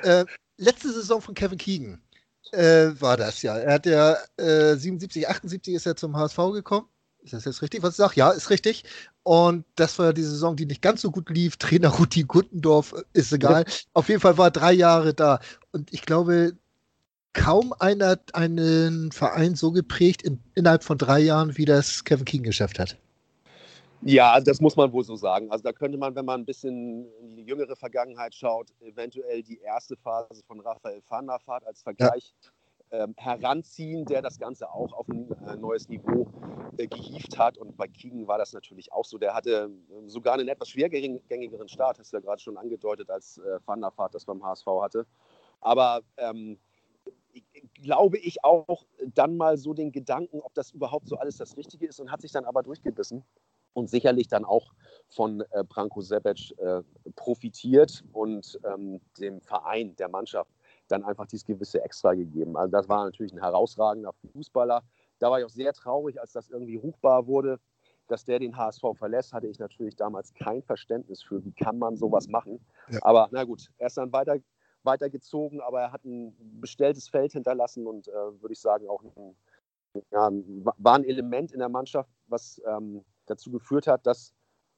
Äh, 0.02 0.24
letzte 0.56 0.92
Saison 0.92 1.22
von 1.22 1.34
Kevin 1.34 1.56
Keegan 1.56 2.02
äh, 2.50 2.90
war 2.98 3.16
das 3.16 3.40
ja. 3.42 3.56
Er 3.56 3.74
hat 3.74 3.86
ja 3.86 4.16
77, 4.36 5.28
78 5.28 5.72
ist 5.72 5.86
er 5.86 5.94
zum 5.94 6.16
HSV 6.16 6.36
gekommen 6.52 6.88
ist 7.25 7.33
das 7.33 7.45
jetzt 7.47 7.62
richtig, 7.62 7.83
was 7.83 7.93
ich 7.93 7.97
sage? 7.97 8.12
Ja, 8.16 8.31
ist 8.31 8.50
richtig. 8.50 8.85
Und 9.23 9.64
das 9.76 9.99
war 9.99 10.07
ja 10.07 10.12
die 10.12 10.23
Saison, 10.23 10.57
die 10.57 10.66
nicht 10.66 10.83
ganz 10.83 11.00
so 11.00 11.11
gut 11.11 11.31
lief. 11.31 11.57
Trainer 11.59 11.88
Ruti 11.88 12.25
Guttendorf, 12.25 12.93
äh, 12.93 13.02
ist 13.14 13.33
egal. 13.33 13.64
Auf 13.95 14.09
jeden 14.09 14.21
Fall 14.21 14.38
war 14.38 14.49
er 14.49 14.50
drei 14.50 14.73
Jahre 14.73 15.14
da. 15.14 15.40
Und 15.73 15.93
ich 15.93 16.02
glaube, 16.02 16.52
kaum 17.33 17.75
einer 17.78 18.09
hat 18.09 18.35
einen 18.35 19.11
Verein 19.11 19.54
so 19.54 19.73
geprägt 19.73 20.23
in, 20.23 20.38
innerhalb 20.54 20.85
von 20.85 20.99
drei 20.99 21.21
Jahren, 21.21 21.57
wie 21.57 21.64
das 21.64 22.04
Kevin 22.04 22.26
King 22.26 22.43
geschafft 22.43 22.78
hat. 22.78 22.99
Ja, 24.02 24.38
das 24.38 24.61
muss 24.61 24.76
man 24.76 24.93
wohl 24.93 25.02
so 25.02 25.16
sagen. 25.16 25.50
Also 25.50 25.64
da 25.64 25.73
könnte 25.73 25.97
man, 25.97 26.14
wenn 26.14 26.26
man 26.26 26.43
ein 26.43 26.45
bisschen 26.45 27.07
in 27.23 27.37
die 27.37 27.45
jüngere 27.45 27.75
Vergangenheit 27.75 28.35
schaut, 28.35 28.69
eventuell 28.81 29.43
die 29.43 29.61
erste 29.61 29.97
Phase 29.97 30.43
von 30.47 30.61
Raphael 30.61 31.02
van 31.09 31.26
der 31.26 31.38
Vaart 31.47 31.66
als 31.66 31.81
Vergleich 31.81 32.35
ja 32.43 32.50
ähm, 32.94 33.14
heranziehen, 33.16 34.04
der 34.04 34.22
das 34.22 34.38
Ganze 34.38 34.70
auch 34.70 34.92
auf 34.92 35.08
ein 35.08 35.30
äh, 35.46 35.56
neues 35.56 35.88
Niveau 35.88 36.28
äh, 36.76 36.86
gehievt 36.86 37.38
hat. 37.38 37.58
Und 37.58 37.76
bei 37.76 37.88
Keegan 37.88 38.26
war 38.26 38.38
das 38.38 38.52
natürlich 38.52 38.92
auch 38.92 39.04
so. 39.04 39.18
Der 39.18 39.34
hatte 39.34 39.70
äh, 39.90 40.08
sogar 40.08 40.34
einen 40.34 40.48
etwas 40.48 40.68
schwergängigeren 40.68 41.68
Start, 41.68 41.98
hast 41.98 42.12
du 42.12 42.16
ja 42.16 42.20
gerade 42.20 42.40
schon 42.40 42.56
angedeutet, 42.56 43.10
als 43.10 43.38
äh, 43.38 43.58
Van 43.66 43.80
der 43.80 43.92
Vaart 43.96 44.14
das 44.14 44.24
beim 44.24 44.42
HSV 44.44 44.66
hatte. 44.80 45.06
Aber 45.60 46.02
ähm, 46.16 46.58
glaube 47.74 48.18
ich 48.18 48.44
auch 48.44 48.86
dann 49.14 49.36
mal 49.36 49.56
so 49.56 49.74
den 49.74 49.90
Gedanken, 49.90 50.40
ob 50.40 50.54
das 50.54 50.70
überhaupt 50.70 51.08
so 51.08 51.16
alles 51.16 51.36
das 51.36 51.56
Richtige 51.56 51.86
ist 51.86 52.00
und 52.00 52.12
hat 52.12 52.20
sich 52.20 52.32
dann 52.32 52.44
aber 52.44 52.62
durchgebissen 52.62 53.24
und 53.72 53.90
sicherlich 53.90 54.28
dann 54.28 54.44
auch 54.44 54.72
von 55.08 55.40
äh, 55.50 55.64
Branko 55.68 56.00
Sebec 56.00 56.56
äh, 56.58 56.82
profitiert 57.16 58.04
und 58.12 58.58
ähm, 58.64 59.00
dem 59.18 59.40
Verein, 59.40 59.96
der 59.96 60.08
Mannschaft 60.08 60.50
dann 60.88 61.05
einfach 61.05 61.26
dieses 61.26 61.45
gewisse 61.45 61.83
Extra 61.83 62.14
gegeben. 62.14 62.57
Also 62.57 62.71
das 62.71 62.88
war 62.88 63.05
natürlich 63.05 63.33
ein 63.33 63.41
herausragender 63.41 64.12
Fußballer. 64.33 64.83
Da 65.19 65.31
war 65.31 65.38
ich 65.38 65.45
auch 65.45 65.50
sehr 65.50 65.73
traurig, 65.73 66.21
als 66.21 66.33
das 66.33 66.50
irgendwie 66.50 66.76
ruchbar 66.76 67.26
wurde, 67.26 67.59
dass 68.09 68.25
der 68.25 68.38
den 68.38 68.57
HSV 68.57 68.83
verlässt, 68.97 69.33
hatte 69.33 69.47
ich 69.47 69.59
natürlich 69.59 69.97
damals 69.97 70.35
kein 70.35 70.62
Verständnis 70.62 71.23
für, 71.23 71.45
wie 71.45 71.53
kann 71.53 71.79
man 71.79 71.97
sowas 71.97 72.29
machen. 72.29 72.61
Ja. 72.88 72.99
Aber 73.03 73.29
na 73.31 73.45
gut, 73.45 73.71
er 73.79 73.87
ist 73.87 73.97
dann 73.97 74.12
weiter, 74.12 74.37
weitergezogen, 74.83 75.61
aber 75.61 75.81
er 75.81 75.93
hat 75.93 76.05
ein 76.05 76.37
bestelltes 76.61 77.09
Feld 77.09 77.33
hinterlassen 77.33 77.87
und 77.87 78.09
äh, 78.09 78.12
würde 78.12 78.53
ich 78.53 78.61
sagen 78.61 78.88
auch 78.88 79.03
ein, 79.03 79.37
ja, 80.11 80.31
war 80.79 80.97
ein 80.97 81.05
Element 81.05 81.53
in 81.53 81.61
der 81.61 81.69
Mannschaft, 81.69 82.11
was 82.26 82.61
ähm, 82.67 83.05
dazu 83.26 83.50
geführt 83.50 83.87
hat, 83.87 84.07
dass 84.07 84.35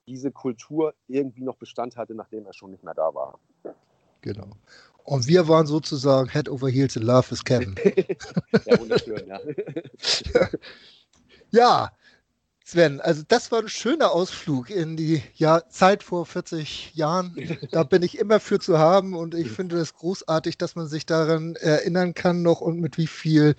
diese 0.06 0.30
Kultur 0.30 0.94
irgendwie 1.08 1.42
noch 1.42 1.56
Bestand 1.56 1.96
hatte, 1.96 2.14
nachdem 2.14 2.46
er 2.46 2.52
schon 2.52 2.70
nicht 2.70 2.84
mehr 2.84 2.94
da 2.94 3.12
war. 3.12 3.40
Genau. 4.20 4.50
Und 5.06 5.26
wir 5.28 5.46
waren 5.48 5.66
sozusagen 5.66 6.28
Head 6.28 6.48
over 6.48 6.68
Heels 6.68 6.96
in 6.96 7.02
Love 7.02 7.30
with 7.30 7.44
Kevin. 7.44 7.76
ja, 8.66 8.78
wunderschön, 8.78 9.26
ja. 9.28 9.40
ja, 11.50 11.92
Sven, 12.64 13.00
also 13.00 13.22
das 13.28 13.52
war 13.52 13.60
ein 13.60 13.68
schöner 13.68 14.10
Ausflug 14.10 14.68
in 14.70 14.96
die 14.96 15.22
ja, 15.34 15.62
Zeit 15.68 16.02
vor 16.02 16.26
40 16.26 16.96
Jahren. 16.96 17.56
Da 17.70 17.84
bin 17.84 18.02
ich 18.02 18.18
immer 18.18 18.40
für 18.40 18.58
zu 18.58 18.78
haben 18.78 19.14
und 19.14 19.36
ich 19.36 19.48
finde 19.52 19.78
es 19.78 19.94
großartig, 19.94 20.58
dass 20.58 20.74
man 20.74 20.88
sich 20.88 21.06
daran 21.06 21.54
erinnern 21.54 22.12
kann 22.14 22.42
noch 22.42 22.60
und 22.60 22.80
mit 22.80 22.98
wie 22.98 23.06
viel 23.06 23.54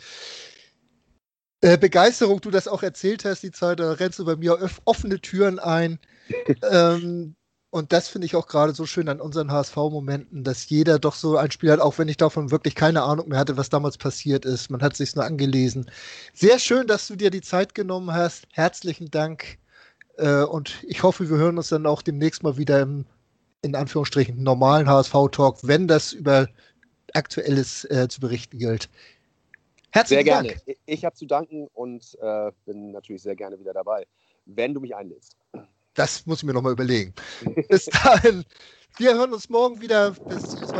äh, 1.61 1.77
Begeisterung 1.77 2.41
du 2.41 2.51
das 2.51 2.67
auch 2.67 2.83
erzählt 2.83 3.23
hast, 3.23 3.43
die 3.43 3.51
Zeit, 3.51 3.79
da 3.79 3.93
rennst 3.93 4.19
du 4.19 4.25
bei 4.25 4.35
mir 4.35 4.59
offene 4.83 5.21
Türen 5.21 5.57
ein. 5.57 5.99
ähm, 6.69 7.36
und 7.77 7.93
das 7.93 8.07
finde 8.07 8.25
ich 8.25 8.35
auch 8.35 8.47
gerade 8.47 8.73
so 8.73 8.85
schön 8.85 9.07
an 9.09 9.21
unseren 9.21 9.51
HSV-Momenten, 9.51 10.43
dass 10.43 10.67
jeder 10.69 10.99
doch 10.99 11.15
so 11.15 11.37
ein 11.37 11.51
Spiel 11.51 11.71
hat, 11.71 11.79
auch 11.79 11.97
wenn 11.97 12.07
ich 12.07 12.17
davon 12.17 12.51
wirklich 12.51 12.75
keine 12.75 13.03
Ahnung 13.03 13.29
mehr 13.29 13.39
hatte, 13.39 13.57
was 13.57 13.69
damals 13.69 13.97
passiert 13.97 14.45
ist. 14.45 14.69
Man 14.69 14.81
hat 14.81 14.95
sich 14.95 15.15
nur 15.15 15.25
angelesen. 15.25 15.89
Sehr 16.33 16.59
schön, 16.59 16.87
dass 16.87 17.07
du 17.07 17.15
dir 17.15 17.29
die 17.29 17.41
Zeit 17.41 17.75
genommen 17.75 18.13
hast. 18.13 18.47
Herzlichen 18.51 19.09
Dank. 19.11 19.57
Äh, 20.17 20.43
und 20.43 20.83
ich 20.87 21.03
hoffe, 21.03 21.29
wir 21.29 21.37
hören 21.37 21.57
uns 21.57 21.69
dann 21.69 21.85
auch 21.85 22.01
demnächst 22.01 22.43
mal 22.43 22.57
wieder 22.57 22.81
im, 22.81 23.05
in 23.61 23.75
Anführungsstrichen, 23.75 24.41
normalen 24.41 24.89
HSV-Talk, 24.89 25.59
wenn 25.61 25.87
das 25.87 26.13
über 26.13 26.47
Aktuelles 27.13 27.85
äh, 27.85 28.07
zu 28.09 28.19
berichten 28.19 28.57
gilt. 28.57 28.89
Herzlichen 29.91 30.25
sehr 30.25 30.33
Dank. 30.33 30.47
gerne. 30.65 30.77
Ich 30.85 31.05
habe 31.05 31.15
zu 31.15 31.25
danken 31.25 31.67
und 31.73 32.17
äh, 32.21 32.51
bin 32.65 32.91
natürlich 32.91 33.21
sehr 33.21 33.35
gerne 33.35 33.59
wieder 33.59 33.73
dabei, 33.73 34.05
wenn 34.45 34.73
du 34.73 34.81
mich 34.81 34.95
einlädst. 34.95 35.37
Das 35.97 36.27
muss 36.27 36.37
ich 36.39 36.43
mir 36.43 36.53
nochmal 36.53 36.73
überlegen. 36.73 37.11
Bis 37.69 37.85
dahin, 38.03 38.45
wir 38.97 39.15
hören 39.15 39.33
uns 39.33 39.49
morgen 39.49 39.81
wieder. 39.81 40.11
Bis 40.11 40.53
ist 40.53 40.71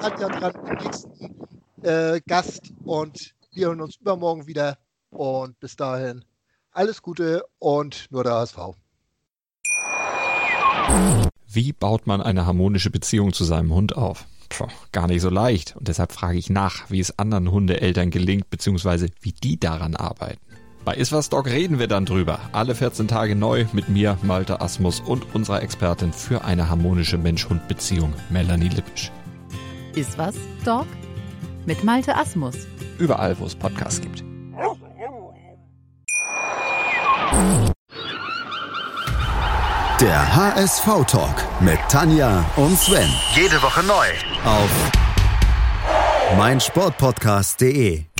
Tanja 0.00 0.28
dran, 0.28 0.54
den 0.64 0.74
nächsten 0.82 1.34
äh, 1.82 2.20
Gast. 2.26 2.72
Und 2.82 3.34
wir 3.52 3.66
hören 3.66 3.82
uns 3.82 3.96
übermorgen 3.96 4.46
wieder. 4.46 4.78
Und 5.10 5.60
bis 5.60 5.76
dahin, 5.76 6.24
alles 6.70 7.02
Gute 7.02 7.44
und 7.58 8.06
nur 8.10 8.24
der 8.24 8.32
HSV. 8.32 8.56
Wie 11.48 11.74
baut 11.74 12.06
man 12.06 12.22
eine 12.22 12.46
harmonische 12.46 12.88
Beziehung 12.88 13.34
zu 13.34 13.44
seinem 13.44 13.74
Hund 13.74 13.94
auf? 13.94 14.24
Puh, 14.48 14.68
gar 14.90 15.06
nicht 15.06 15.20
so 15.20 15.28
leicht. 15.28 15.76
Und 15.76 15.88
deshalb 15.88 16.12
frage 16.12 16.38
ich 16.38 16.48
nach, 16.48 16.90
wie 16.90 17.00
es 17.00 17.18
anderen 17.18 17.50
Hundeeltern 17.50 18.10
gelingt, 18.10 18.48
beziehungsweise 18.48 19.08
wie 19.20 19.32
die 19.32 19.60
daran 19.60 19.96
arbeiten. 19.96 20.40
Bei 20.84 20.94
Iswas 20.94 21.28
Dog 21.28 21.46
reden 21.46 21.78
wir 21.78 21.86
dann 21.86 22.06
drüber. 22.06 22.40
Alle 22.50 22.74
14 22.74 23.06
Tage 23.06 23.36
neu 23.36 23.66
mit 23.72 23.88
mir, 23.88 24.18
Malte 24.22 24.60
Asmus 24.60 25.00
und 25.00 25.32
unserer 25.34 25.62
Expertin 25.62 26.12
für 26.12 26.44
eine 26.44 26.68
harmonische 26.68 27.18
Mensch-Hund-Beziehung, 27.18 28.12
Melanie 28.30 28.68
Lippisch. 28.68 29.12
Iswas 29.94 30.34
Dog 30.64 30.86
mit 31.66 31.84
Malte 31.84 32.16
Asmus. 32.16 32.56
Überall, 32.98 33.38
wo 33.38 33.46
es 33.46 33.54
Podcasts 33.54 34.00
gibt. 34.00 34.24
Der 40.00 40.34
HSV-Talk 40.34 41.60
mit 41.60 41.78
Tanja 41.88 42.44
und 42.56 42.76
Sven. 42.76 43.08
Jede 43.36 43.62
Woche 43.62 43.84
neu. 43.84 44.06
Auf 44.44 44.70
meinsportpodcast.de 46.36 48.11